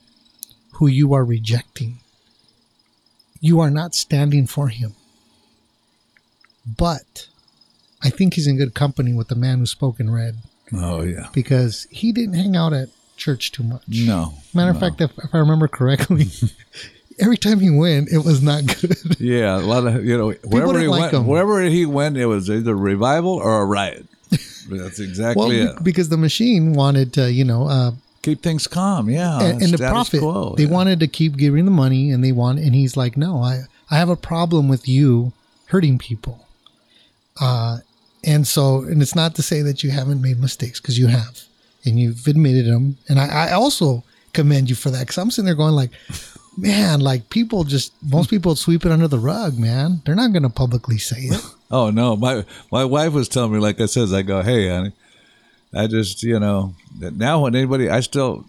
[0.73, 1.99] who you are rejecting.
[3.41, 4.95] You are not standing for him.
[6.77, 7.27] But
[8.01, 10.37] I think he's in good company with the man who spoke in red
[10.73, 11.27] Oh yeah.
[11.33, 13.83] because he didn't hang out at church too much.
[13.87, 14.33] No.
[14.53, 16.27] Matter of fact, if, if I remember correctly,
[17.19, 18.95] every time he went, it was not good.
[19.19, 21.27] Yeah, a lot of you know wherever he like went, him.
[21.27, 24.05] wherever he went, it was either revival or a riot.
[24.69, 25.83] That's exactly well, it.
[25.83, 27.91] because the machine wanted to, you know, uh,
[28.21, 29.09] Keep things calm.
[29.09, 30.69] Yeah, and, and the prophet, quo, they yeah.
[30.69, 33.95] wanted to keep giving the money, and they want, and he's like, no, I, I
[33.97, 35.31] have a problem with you
[35.67, 36.45] hurting people.
[37.39, 37.79] Uh,
[38.23, 41.41] and so, and it's not to say that you haven't made mistakes because you have,
[41.85, 42.97] and you've admitted them.
[43.07, 45.91] And I, I also commend you for that because I'm sitting there going like,
[46.57, 50.01] man, like people just most people sweep it under the rug, man.
[50.05, 51.41] They're not going to publicly say it.
[51.69, 54.93] Oh no, my my wife was telling me like I says, I go, hey, honey,
[55.75, 58.45] I just you know now when anybody, I still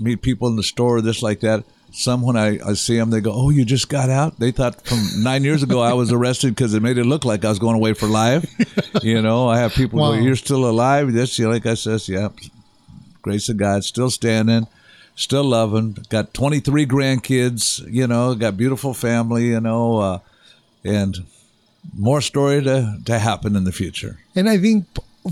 [0.00, 1.62] meet people in the store, this like that.
[1.98, 4.86] Some when I, I see them, they go, "Oh, you just got out." They thought
[4.86, 7.58] from nine years ago I was arrested because it made it look like I was
[7.58, 8.44] going away for life.
[9.02, 10.12] you know, I have people Wow.
[10.12, 12.28] go, "You're still alive." This, you know, like I says, yeah,
[13.22, 14.66] grace of God, still standing,
[15.14, 15.96] still loving.
[16.10, 17.82] Got 23 grandkids.
[17.90, 19.46] You know, got beautiful family.
[19.46, 20.18] You know, uh,
[20.84, 21.16] and
[21.96, 24.18] more story to to happen in the future.
[24.34, 24.84] And I think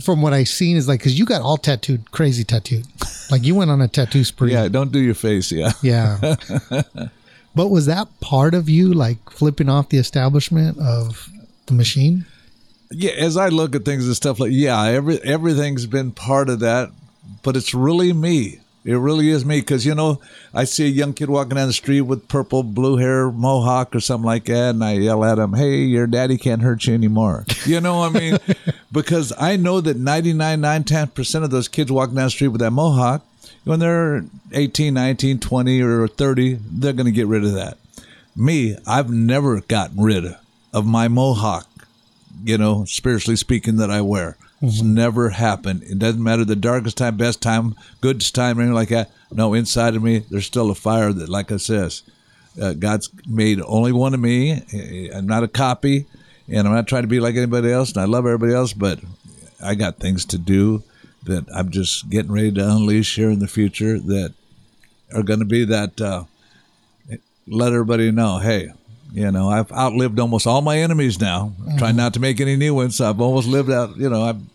[0.03, 2.87] from what I've seen is like because you got all tattooed, crazy tattooed,
[3.31, 4.53] like you went on a tattoo spree.
[4.53, 5.53] Yeah, don't do your face.
[5.53, 5.73] Yeah.
[5.83, 6.19] Yeah.
[7.55, 11.29] but was that part of you like flipping off the establishment of
[11.67, 12.27] the machine?
[12.91, 16.61] yeah, as I look at things and stuff like yeah, every everything's been part of
[16.61, 16.91] that,
[17.43, 18.61] but it's really me.
[18.85, 20.21] It really is me because you know
[20.53, 24.01] I see a young kid walking down the street with purple, blue hair, mohawk or
[24.01, 27.47] something like that, and I yell at him, "Hey, your daddy can't hurt you anymore."
[27.67, 28.39] You know, what I mean,
[28.93, 32.49] because I know that 99, 9, 10 percent of those kids walking down the street
[32.49, 33.25] with that mohawk,
[33.65, 37.79] when they're 18, 19, 20, or 30, they're going to get rid of that.
[38.37, 40.37] Me, I've never gotten rid
[40.75, 41.67] of my mohawk
[42.43, 44.37] you know, spiritually speaking, that I wear.
[44.67, 45.83] It's never happened.
[45.85, 49.11] It doesn't matter the darkest time, best time, good time, anything like that.
[49.33, 52.03] No, inside of me, there's still a fire that, like I says,
[52.61, 54.63] uh, God's made only one of me.
[55.15, 56.07] I'm not a copy,
[56.49, 57.93] and I'm not trying to be like anybody else.
[57.93, 59.01] And I love everybody else, but
[59.63, 60.83] I got things to do
[61.25, 64.35] that I'm just getting ready to unleash here in the future that
[65.15, 66.01] are going to be that.
[66.01, 66.25] Uh,
[67.47, 68.71] let everybody know, hey,
[69.13, 71.53] you know, I've outlived almost all my enemies now.
[71.69, 73.01] I'm trying not to make any new ones.
[73.01, 74.51] I've almost lived out, you know, I'm,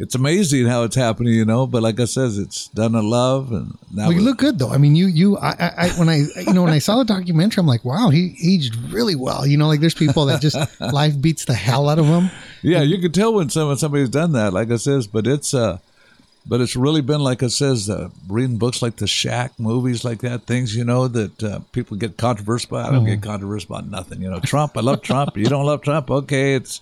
[0.00, 3.52] it's amazing how it's happening, you know, but like I says, it's done in love
[3.52, 4.70] and now Well, you we- look good though.
[4.70, 7.60] I mean, you, you, I, I, when I, you know, when I saw the documentary,
[7.60, 9.46] I'm like, wow, he aged really well.
[9.46, 12.30] You know, like there's people that just life beats the hell out of them.
[12.62, 15.78] Yeah, you can tell when some somebody's done that, like I says, but it's uh
[16.46, 20.20] but it's really been like it says, uh, reading books like the Shack, movies like
[20.20, 22.90] that, things you know that uh, people get controversial about.
[22.90, 24.20] I don't get controversial about nothing.
[24.22, 24.76] You know, Trump.
[24.76, 25.36] I love Trump.
[25.36, 26.10] You don't love Trump?
[26.10, 26.80] Okay, it's.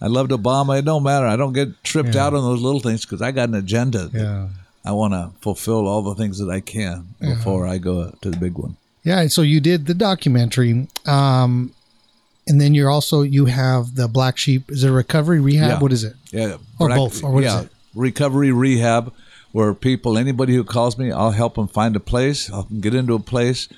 [0.00, 0.78] I loved Obama.
[0.78, 1.26] It don't matter.
[1.26, 2.26] I don't get tripped Yeah.
[2.26, 4.10] out on those little things because I got an agenda.
[4.12, 4.48] Yeah.
[4.84, 8.36] I want to fulfill all the things that I can before I go to the
[8.38, 8.76] big one.
[9.02, 9.26] Yeah.
[9.26, 10.88] So you did the documentary.
[11.06, 11.74] Um,
[12.46, 14.70] and then you're also, you have the black sheep.
[14.70, 15.68] Is it recovery rehab?
[15.70, 15.78] Yeah.
[15.80, 16.14] What is it?
[16.32, 17.68] Yeah, Or prac- both, or what is yeah, it?
[17.94, 19.12] Recovery rehab,
[19.52, 23.14] where people, anybody who calls me, I'll help them find a place, I'll get into
[23.14, 23.68] a place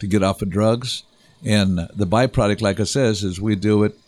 [0.00, 1.02] to get off of drugs,
[1.44, 3.98] and the byproduct, like I says, is we do it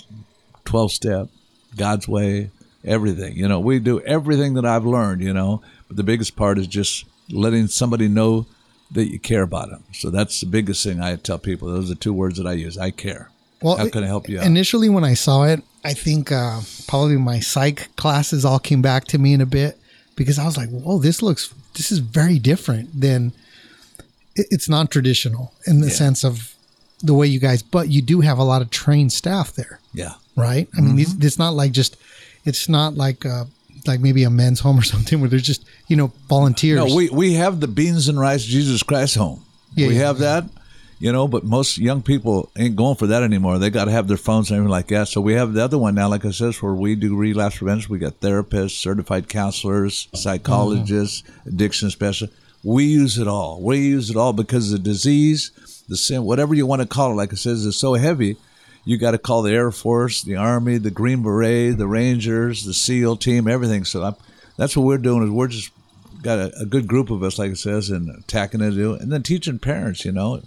[0.65, 1.29] twelve step,
[1.77, 2.51] God's way,
[2.85, 3.37] everything.
[3.37, 5.23] You know, we do everything that I've learned.
[5.23, 8.47] You know, but the biggest part is just letting somebody know
[8.93, 9.85] that you care about them.
[9.93, 11.69] So that's the biggest thing I tell people.
[11.69, 12.79] Those are the two words that I use.
[12.79, 13.31] I care.
[13.63, 14.47] Well, How can I help you out?
[14.47, 19.05] Initially, when I saw it, I think uh, probably my psych classes all came back
[19.13, 19.79] to me in a bit
[20.17, 23.33] because I was like, "Whoa, this looks this is very different than
[24.35, 25.95] it- it's non traditional in the Yeah.
[26.03, 26.55] sense of
[27.03, 30.15] the way you guys." But you do have a lot of trained staff there, yeah.
[30.37, 30.69] right?
[30.77, 31.23] I mean, Mm-hmm.
[31.27, 31.97] it's, not like just
[32.45, 33.45] it's not like uh,
[33.87, 36.79] like maybe a men's home or something where there's just you know volunteers.
[36.79, 39.41] No, we we have the beans and rice Jesus Christ home.
[39.75, 40.45] Yeah, we yeah, have that,
[40.99, 41.29] you know.
[41.29, 43.59] But most young people ain't going for that anymore.
[43.59, 45.09] They got to have their phones and everything like that.
[45.09, 47.93] So we have the other one now, like I says, where we do relapse prevention.
[47.93, 51.49] We got therapists, certified counselors, psychologists, mm-hmm.
[51.51, 52.37] addiction specialists.
[52.65, 53.63] We use it all.
[53.63, 55.53] We use it all because the disease,
[55.89, 58.37] the sin, whatever you want to call it, like I says, is so heavy.
[58.85, 62.75] You got to call the Air Force, the Army, the Green Beret, the Rangers, the
[62.75, 63.85] SEAL team, everything.
[63.85, 64.17] So I'm,
[64.57, 65.25] that's what we're doing.
[65.25, 65.71] Is we're just
[66.23, 69.23] got a, a good group of us, like it says, and attacking it, and then
[69.23, 70.05] teaching parents.
[70.05, 70.41] You know,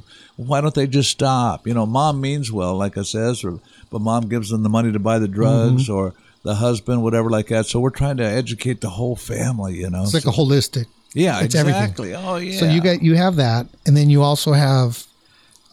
[0.47, 1.67] why don't they just stop?
[1.67, 3.59] You know, mom means well, like I says, or
[3.91, 5.93] but mom gives them the money to buy the drugs, Mm-hmm.
[5.93, 6.13] or
[6.43, 7.65] the husband, whatever, like that.
[7.65, 9.75] So we're trying to educate the whole family.
[9.75, 10.85] You know, it's like So- a holistic.
[11.13, 11.81] yeah, it's everything.
[11.83, 12.15] exactly.
[12.15, 12.57] Oh yeah.
[12.59, 15.05] So you got you have that, and then you also have.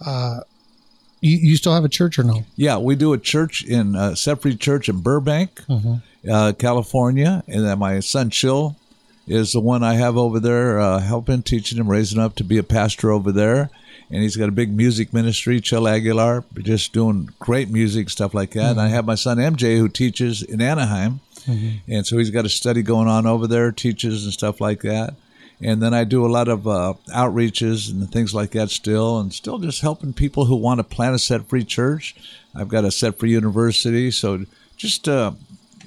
[0.05, 0.41] Uh,
[1.23, 2.45] you, you still have a church or no?
[2.57, 5.62] Yeah, we do a church in uh, Set Church in Burbank,
[6.31, 8.77] uh, California, and then my son Chill,
[9.27, 12.59] is the one I have over there, uh, helping, teaching him, raising up to be
[12.59, 13.71] a pastor over there.
[14.11, 18.53] And he's got a big music ministry, Chill Aguilar, just doing great music, stuff like
[18.53, 18.71] that.
[18.73, 21.21] And I have my son MJ who teaches in Anaheim.
[21.89, 25.15] And so he's got a study going on over there, teaches and stuff like that.
[25.61, 29.33] And then I do a lot of uh, outreaches and things like that still, and
[29.33, 32.15] still just helping people who want to plant a set free church.
[32.55, 34.11] I've got a set free university.
[34.11, 34.45] So
[34.77, 35.33] just uh,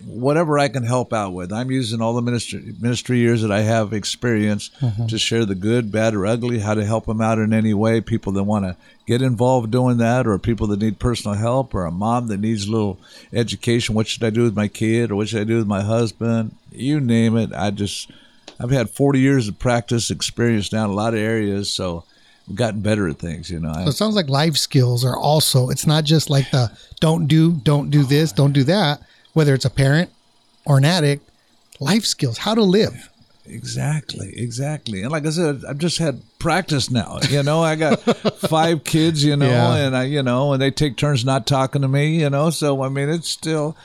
[0.06, 1.52] whatever I can help out with.
[1.52, 5.08] I'm using all the ministry ministry years that I have experience mm-hmm.
[5.08, 8.02] to share the good, bad, or ugly, how to help them out in any way.
[8.02, 8.76] People that want to
[9.06, 12.68] get involved doing that, or people that need personal help, or a mom that needs
[12.68, 13.00] a little
[13.34, 13.96] education.
[13.96, 16.56] What should I do with my kid, or what should I do with my husband?
[16.72, 17.52] You name it.
[17.54, 18.12] I just
[18.60, 22.04] I've had 40 years of practice experience now in a lot of areas, so
[22.50, 23.50] I've gotten better at things.
[23.50, 26.72] You know, So it sounds like life skills are also, it's not just like the
[27.00, 29.02] don't do, don't do this, don't do that,
[29.40, 30.10] whether it's a parent
[30.66, 31.24] or an addict,
[31.80, 33.10] life skills, how to live.
[33.46, 35.02] Exactly, exactly.
[35.02, 37.20] And like I said, I've just had practice now.
[37.30, 38.00] You know, I got
[38.50, 39.76] five kids, you know, Yeah.
[39.88, 42.50] and I, you know, and they take turns not talking to me, you know.
[42.50, 43.78] So I mean, it's still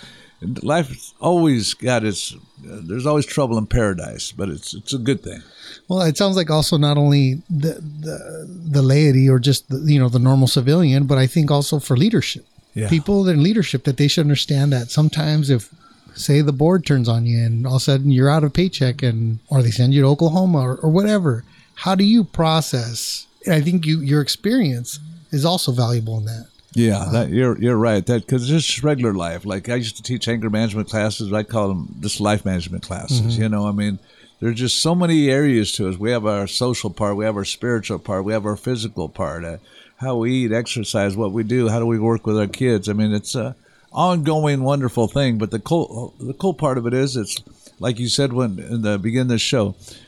[0.63, 2.35] life's always got its.
[2.35, 5.41] Uh, there's always trouble in paradise, but it's it's a good thing.
[5.89, 9.99] Well, it sounds like also not only the, the, the laity or just, the, you
[9.99, 12.45] know, the normal civilian, but I think also for leadership.
[12.75, 12.89] Yeah.
[12.89, 15.73] People in leadership that they should understand that sometimes if,
[16.15, 19.03] say, the board turns on you and all of a sudden you're out of paycheck
[19.03, 21.45] and, or they send you to Oklahoma or, or whatever,
[21.77, 23.27] how do you process?
[23.45, 24.99] And I think you, your experience
[25.31, 26.49] is also valuable in that.
[26.77, 28.05] Yeah, that, you're you're right.
[28.05, 29.45] That because it's just regular life.
[29.45, 31.33] Like I used to teach anger management classes.
[31.33, 33.39] I call them just life management classes.
[33.39, 34.01] You know, I mean,
[34.41, 35.97] there's just so many areas to us.
[35.97, 39.45] We have our social part, we have our spiritual part, we have our physical part.
[39.45, 39.59] Uh,
[40.05, 42.89] how we eat, exercise, what we do, how do we work with our kids?
[42.89, 43.57] I mean, it's a
[43.93, 45.39] ongoing, wonderful thing.
[45.39, 47.43] But the cool the cool part of it is, it's
[47.79, 49.67] like you said when in the beginning of the show,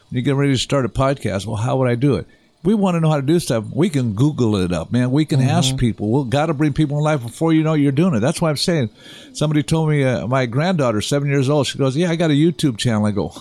[0.08, 1.46] when you get ready to start a podcast.
[1.46, 2.26] Well, how would I do it?
[2.62, 3.64] We want to know how to do stuff.
[3.72, 5.12] We can Google it up, man.
[5.12, 6.10] We can ask people.
[6.10, 8.20] We've got to bring people in life before you know you're doing it.
[8.20, 8.90] That's why I'm saying.
[9.34, 11.68] Somebody told me uh, my granddaughter, seven years old.
[11.68, 13.32] She goes, "Yeah, I got a YouTube channel." I go,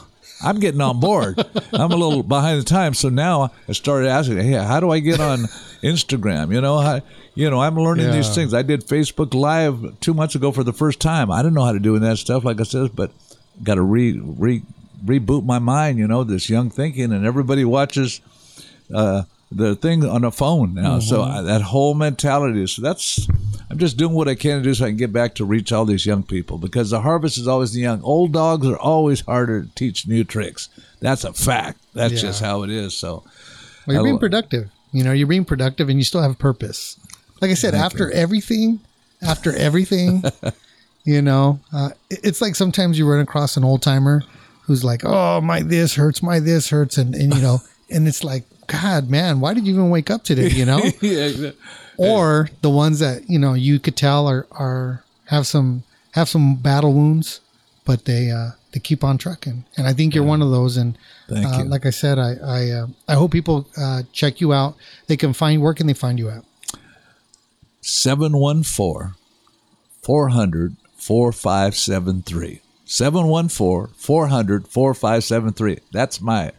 [0.44, 1.44] "I'm getting on board.
[1.74, 5.00] I'm a little behind the times." So now I started asking, "Hey, how do I
[5.00, 5.40] get on
[5.82, 7.02] Instagram?" You know, how,
[7.36, 8.54] you know, I'm learning these things.
[8.54, 11.32] I did Facebook Live two months ago for the first time.
[11.32, 13.12] I didn't know how to do that stuff, like I said, but
[13.64, 14.64] got to re re
[15.06, 15.98] reboot my mind.
[16.00, 18.22] You know, this young thinking, and everybody watches
[18.94, 19.24] uh,
[19.56, 20.99] the thing on a phone now.
[20.99, 23.28] So I, that whole mentality is that's.
[23.70, 25.72] I'm just doing what I can to do so I can get back to reach
[25.72, 28.01] all these young people because the harvest is always the young.
[28.03, 30.70] Old dogs are always harder to teach new tricks.
[30.99, 31.80] That's a fact.
[31.93, 32.20] That's Yeah.
[32.20, 32.95] just how it is.
[32.95, 33.24] So
[33.88, 34.70] Well, you're being productive.
[34.91, 36.99] You know, you're being productive and you still have a purpose.
[37.41, 38.80] Like I said, after everything,
[39.22, 40.24] after everything,
[41.06, 44.24] you know, uh, it's like sometimes you run across an old timer
[44.64, 46.97] who's like, oh, my this hurts, my this hurts.
[46.97, 47.60] And, and, you know,
[47.90, 50.50] and it's like, God, man, why did you even wake up today?
[50.50, 50.78] You know?
[51.02, 51.62] yeah, exactly.
[51.98, 56.56] or the ones that, you know, you could tell are, are, have some, have some
[56.56, 57.42] battle wounds,
[57.86, 59.66] but they, uh, they keep on trucking.
[59.78, 60.78] And I think you're one of those.
[60.78, 60.98] And,
[61.30, 64.76] uh, like I said, I, I, uh, I hope people, uh, check you out.
[65.08, 66.44] They can find, where can they find you at?
[67.82, 69.14] 714
[70.02, 72.62] 400 4573.
[72.86, 75.80] 714 400 4573.
[75.92, 76.52] That's my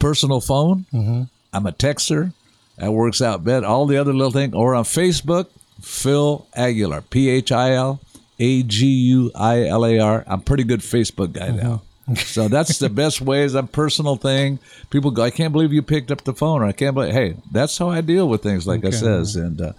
[0.00, 0.86] personal phone.
[0.92, 1.22] Mm-hmm.
[1.52, 2.32] I'm a texter.
[2.78, 3.66] That works out better.
[3.66, 4.54] All the other little things.
[4.54, 5.46] Or on Facebook,
[5.80, 7.02] Phil Aguilar.
[7.02, 8.00] P H I L
[8.38, 10.24] A G U I L A R.
[10.26, 11.82] I'm pretty good Facebook guy now.
[12.16, 14.58] so that's the best way is a personal thing.
[14.90, 17.12] People go, I can't believe you picked up the phone, or I can't believe.
[17.12, 19.72] Hey, that's how I deal with things, like I says, and uh,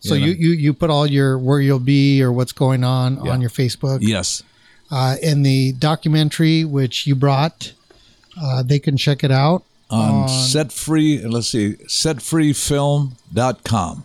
[0.00, 0.24] So know.
[0.26, 3.32] you, you, you put all your, where you'll be or what's going on Yeah.
[3.32, 3.98] on your Facebook.
[4.02, 4.44] yes,
[4.92, 7.72] Uh, and the documentary, which you brought,
[8.40, 9.64] uh, they can check it out.
[9.90, 11.22] on set free.
[11.24, 14.04] Let's see, setfreefilm.com.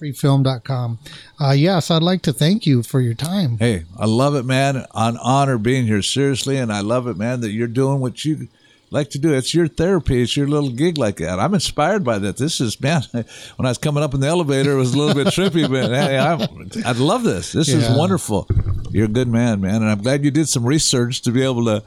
[0.00, 0.98] freefilm.com.
[1.40, 3.58] Uh, yes, I'd like to thank you for your time.
[3.58, 4.84] Hey, I love it, man.
[4.94, 8.48] An honor being here, seriously, and I love it, man, that you're doing what you
[8.90, 9.32] like to do.
[9.34, 10.22] It's your therapy.
[10.22, 11.38] It's your little gig like that.
[11.38, 12.38] I'm inspired by that.
[12.38, 13.02] This is, man.
[13.12, 15.90] When I was coming up in the elevator, it was a little bit trippy, but
[15.90, 16.40] hey, I'm,
[16.84, 17.52] I love this.
[17.52, 17.76] This Yeah.
[17.78, 18.48] is wonderful.
[18.90, 21.66] You're a good man, man, and I'm glad you did some research to be able
[21.66, 21.82] to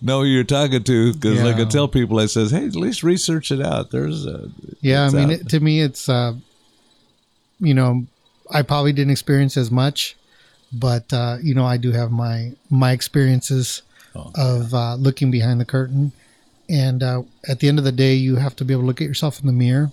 [0.00, 1.12] know who you're talking to.
[1.12, 1.68] Because, like I Yeah.
[1.68, 3.90] tell people, I says, hey, at least research it out.
[3.90, 6.34] There's, a, Yeah, I mean, it, to me, it's, uh,
[7.60, 8.06] you know,
[8.50, 10.16] I probably didn't experience as much,
[10.72, 13.82] but, uh, you know, I do have my, my experiences
[14.16, 16.12] Oh, of uh, looking behind the curtain.
[16.68, 19.00] And uh, at the end of the day, you have to be able to look
[19.00, 19.90] at yourself in the mirror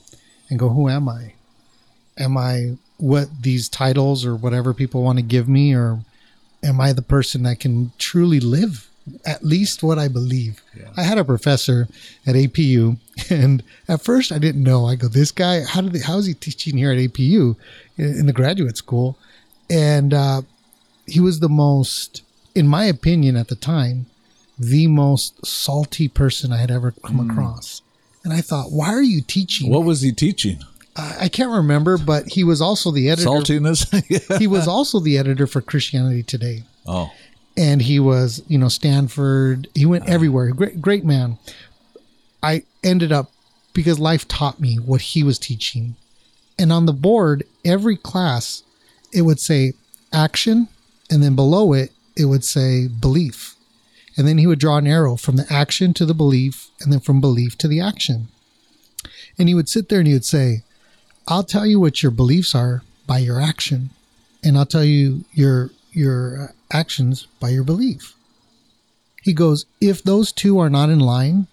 [0.48, 1.34] and go, who am I?
[2.20, 5.74] Am I what these titles or whatever people want to give me?
[5.74, 6.02] Or
[6.64, 8.91] am I the person that can truly live
[9.26, 10.62] at least what I believe.
[10.96, 11.88] I had a professor
[12.26, 12.98] at APU,
[13.30, 14.86] and at first I didn't know.
[14.86, 17.56] I go, this guy, how did they, how is he teaching here at APU
[17.98, 19.18] in, in the graduate school?
[19.70, 20.42] And uh,
[21.08, 22.24] he was the most,
[22.56, 24.08] in my opinion, at the time,
[24.60, 27.82] the most salty person I had ever come across.
[28.24, 29.72] And I thought, why are you teaching?
[29.72, 30.60] What was he teaching?
[30.96, 33.30] I, I can't remember, but he was also the editor.
[33.30, 34.38] Saltiness?
[34.40, 37.12] He was also the editor for Christianity Today Oh,
[37.58, 39.68] and he was you know stanford.
[39.76, 40.14] He went uh-huh.
[40.14, 40.52] everywhere.
[40.52, 41.38] Great great man.
[42.44, 43.32] I ended up
[43.74, 45.96] because life taught me what he was teaching.
[46.58, 48.64] And on the board every class
[49.14, 49.74] it would say
[50.14, 50.68] action
[51.10, 53.56] and then below it it would say belief.
[54.18, 57.00] And then he would draw an arrow from the action to the belief and then
[57.00, 58.28] from belief to the action.
[59.40, 60.64] And he would sit there and he would say
[61.28, 63.90] i'll tell you what your beliefs are by your action
[64.44, 68.16] and i'll tell you your your actions by your belief
[69.24, 71.48] he goes if those two are not in line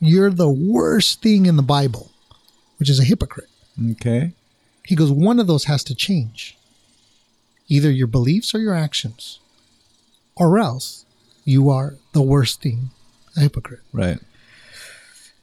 [0.00, 2.10] you're the worst thing in the bible
[2.78, 3.48] which is a hypocrite
[3.92, 4.32] okay.
[4.84, 6.56] he goes one of those has to change
[7.68, 9.38] either your beliefs or your actions
[10.36, 11.04] or else
[11.44, 12.90] you are the worst thing
[13.36, 14.18] a hypocrite Right.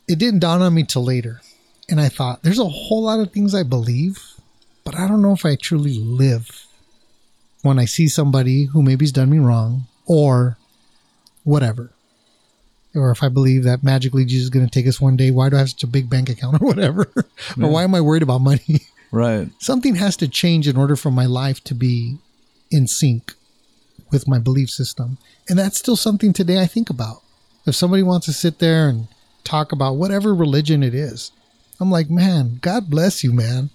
[0.08, 1.41] it didn't dawn on me till later.
[1.89, 4.24] And I thought, there's a whole lot of things I believe,
[4.86, 6.66] but I don't know if I truly live
[7.64, 10.57] when I see somebody who maybe's done me wrong or
[11.43, 11.91] whatever.
[12.93, 15.49] Or if I believe that magically Jesus is going to take us one day, why
[15.49, 17.11] do I have such a big bank account or whatever?
[17.16, 18.82] or why am I worried about money?
[19.14, 19.49] Right.
[19.59, 22.18] Something has to change in order for my life to be
[22.72, 23.34] in sync
[24.11, 25.20] with my belief system.
[25.47, 27.22] And that's still something today I think about.
[27.68, 29.07] If somebody wants to sit there and
[29.43, 31.32] talk about whatever religion it is,
[31.80, 33.70] I'm like, man, God bless you, man.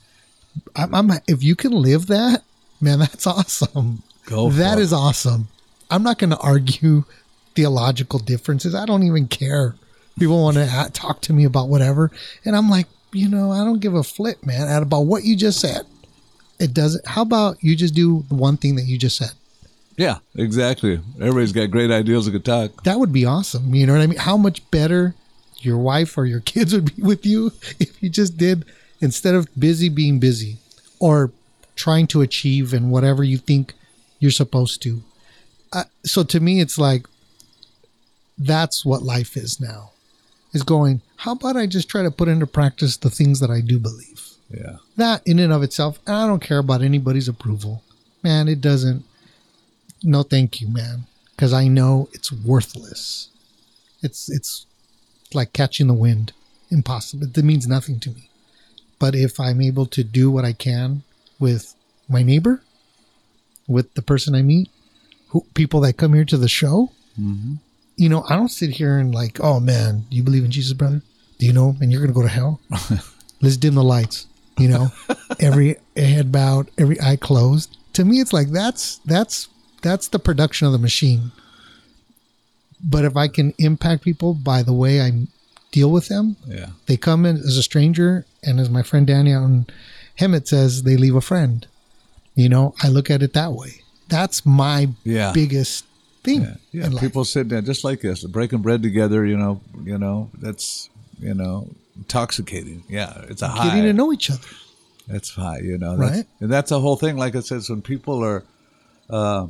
[0.75, 2.43] I'm, I'm if you can live that,
[2.81, 4.03] man, that's awesome.
[4.27, 5.49] Go for That is awesome.
[5.91, 7.05] I'm not going to argue
[7.55, 8.75] theological differences.
[8.75, 9.75] I don't even care.
[10.19, 12.11] People want to talk to me about whatever,
[12.45, 15.37] and I'm like, you know, I don't give a flip, man, at about what you
[15.37, 15.83] just said.
[16.59, 17.07] It doesn't.
[17.07, 19.31] How about you just do the one thing that you just said?
[19.97, 21.01] Yeah, exactly.
[21.17, 22.85] Everybody's got great ideas that could talk.
[22.85, 23.75] That would be awesome.
[23.75, 24.19] You know what I mean?
[24.19, 25.15] How much better
[25.59, 28.65] your wife or your kids would be with you if you just did
[29.01, 30.59] instead of busy being busy
[31.01, 31.33] or
[31.79, 33.73] trying to achieve and whatever you think
[34.19, 35.03] you're supposed to.
[35.73, 37.07] Uh, so to me, it's like
[38.37, 39.93] that's what life is now.
[40.53, 41.03] Is going.
[41.17, 44.25] How about I just try to put into practice the things that I do believe?
[44.51, 44.77] Yeah.
[44.97, 47.83] that in and of itself, and I don't care about anybody's approval.
[48.23, 49.05] Man, it doesn't.
[50.03, 51.05] No, thank you, man,
[51.37, 53.29] because I know it's worthless.
[54.03, 54.65] It's it's
[55.35, 56.33] like catching the wind,
[56.71, 57.27] impossible.
[57.27, 58.31] It means nothing to me.
[58.99, 61.03] But if I'm able to do what I can
[61.39, 61.75] with
[62.09, 62.63] my neighbor,
[63.67, 64.71] with the person I meet,
[65.29, 67.55] who people that come here to the show, mm-hmm.
[67.97, 71.03] you know, I don't sit here and like, oh man, you believe in Jesus, brother?
[71.39, 71.77] Do you know?
[71.81, 72.61] And you're gonna go to hell.
[73.41, 74.27] Let's dim the lights.
[74.59, 74.89] You know,
[75.41, 77.77] every head bowed, every eye closed.
[77.93, 79.49] To me, it's like that's that's
[79.83, 81.31] that's the production of the machine.
[82.83, 85.27] But if I can impact people by the way I
[85.71, 86.71] deal with them, Yeah.
[86.87, 89.67] they come in as a stranger, and as my friend Danny out in
[90.19, 91.67] Hemet says, they leave a friend.
[92.35, 93.83] You know, I look at it that way.
[94.09, 95.33] That's my Yeah.
[95.33, 95.85] biggest
[96.25, 96.43] thing.
[96.43, 97.01] Yeah, yeah.
[97.01, 99.25] People sitting there just like this, breaking bread together.
[99.27, 100.89] You know, you know that's
[101.21, 102.85] you know intoxicating.
[102.89, 103.69] Yeah, it's a high.
[103.69, 104.49] getting to know each other.
[105.09, 105.61] That's high.
[105.61, 106.27] You know, that's, Right.
[106.41, 107.17] And that's the whole thing.
[107.17, 108.45] Like I said, when people are
[109.11, 109.47] uh,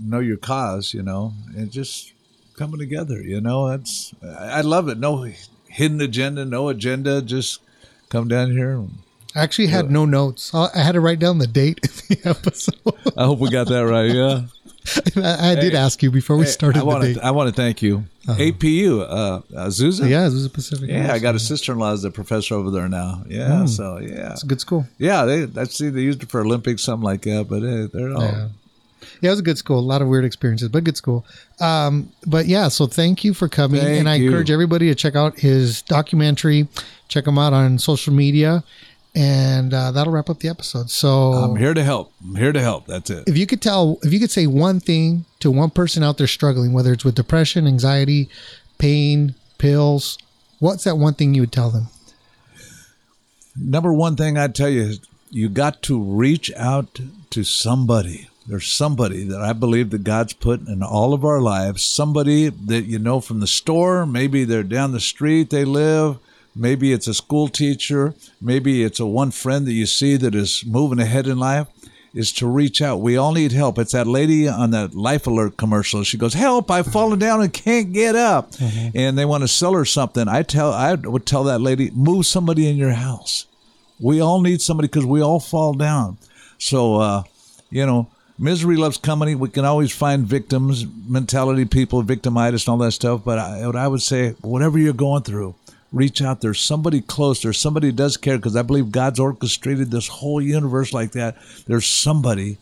[0.00, 2.12] know your cause, you know, and just
[2.56, 3.20] coming together.
[3.22, 4.98] You know, that's I I love it.
[4.98, 5.30] No
[5.68, 7.22] hidden agenda, no agenda.
[7.22, 7.60] Just
[8.10, 8.72] come down here.
[8.72, 8.98] and-
[9.36, 10.52] I actually had no notes.
[10.54, 13.14] I had to write down the date of the episode.
[13.16, 14.10] I hope we got that right.
[14.10, 14.46] Yeah.
[15.16, 17.20] I, I did ask you before we Hey, started I want to.
[17.20, 20.08] I want to thank you, APU, uh, Azusa.
[20.08, 20.88] yeah, is Pacific.
[20.88, 23.24] Yeah, I got a sister-in-law as a professor over there now.
[23.28, 23.66] Yeah, Hmm.
[23.66, 24.86] so yeah, It's a good school.
[24.98, 25.24] yeah.
[25.24, 27.46] They I see they used it for Olympics, something like that.
[27.48, 28.48] But eh, they're all Yeah.
[29.20, 29.78] Yeah, it was a good school.
[29.78, 31.24] A lot of weird experiences, but good school.
[31.60, 34.26] Um, but yeah, so thank you for coming, Thank and I you.
[34.26, 36.68] encourage everybody to check out his documentary.
[37.08, 38.62] Check him out on social media,
[39.16, 40.90] and uh, that'll wrap up the episode.
[40.90, 42.12] So I'm here to help.
[42.22, 42.86] I'm here to help.
[42.86, 43.24] That's it.
[43.26, 46.26] if you could tell, if you could say one thing to one person out there
[46.26, 48.28] struggling, whether it's with depression, anxiety,
[48.78, 50.18] pain, pills,
[50.58, 51.86] what's that one thing you would tell them?
[53.58, 55.00] Number one thing I'd tell you is
[55.30, 57.00] you got to reach out
[57.30, 58.28] to somebody.
[58.46, 61.82] There's somebody that I believe that God's put in all of our lives.
[61.82, 64.04] Somebody that you know from the store.
[64.04, 66.18] Maybe they're down the street they live.
[66.56, 68.14] Maybe it's a school teacher.
[68.40, 71.66] Maybe it's a one friend that you see that is moving ahead in life.
[72.14, 73.02] is to reach out.
[73.02, 73.78] We all need help.
[73.78, 76.02] It's that lady on that Life Alert commercial.
[76.02, 76.70] She goes, "Help!
[76.70, 78.54] I've fallen down and can't get up."
[78.94, 80.26] And they want to sell her something.
[80.26, 83.44] I tell, I would tell that lady, move somebody in your house.
[84.00, 86.16] We all need somebody because we all fall down.
[86.56, 87.22] So, uh,
[87.68, 89.34] you know, misery loves company.
[89.34, 93.24] We can always find victims, mentality people, victimitis, and all that stuff.
[93.26, 95.54] But I, what I would say, whatever you're going through,
[95.96, 96.40] reach out.
[96.40, 97.42] There's somebody close.
[97.42, 101.36] There's somebody who does care because I believe God's orchestrated this whole universe like that.
[101.66, 102.58] There's somebody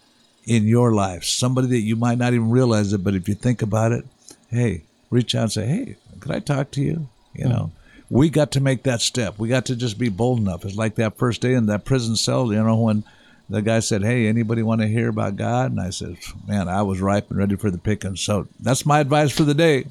[0.46, 3.62] in your life, somebody that you might not even realize it, but if you think
[3.62, 4.04] about it,
[4.50, 7.08] hey, reach out and say, hey, could I talk to you?
[7.34, 7.72] You know,
[8.10, 9.38] we got to make that step.
[9.38, 10.64] We got to just be bold enough.
[10.64, 13.02] It's like that first day in that prison cell, you know, when
[13.48, 15.72] the guy said, Hey, anybody want to hear about God?
[15.72, 16.16] And I said,
[16.46, 18.16] Man, I was ripe and ready for the picking.
[18.16, 19.86] So that's my advice for the day.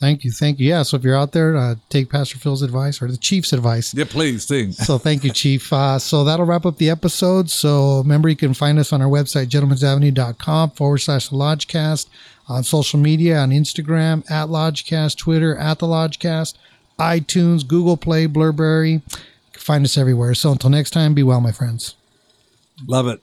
[0.00, 0.32] Thank you.
[0.32, 0.66] Thank you.
[0.66, 0.82] Yeah.
[0.82, 3.92] So if you're out there, uh, take Pastor Phil's advice or the Chief's advice.
[3.92, 4.72] Yeah, please, sing.
[4.72, 5.70] So thank you, Chief.
[5.70, 7.50] Uh, so that'll wrap up the episode.
[7.50, 12.06] So remember, you can find us on our website, gentlemansavenue.com forward slash the Lodgecast,
[12.48, 16.54] on social media, on Instagram, at Lodgecast, Twitter, at the Lodgecast,
[16.98, 18.92] iTunes, Google Play, Blubrry.
[18.92, 19.00] You
[19.52, 20.34] can find us everywhere.
[20.34, 21.94] So until next time, be well, my friends.
[22.86, 23.22] Love it.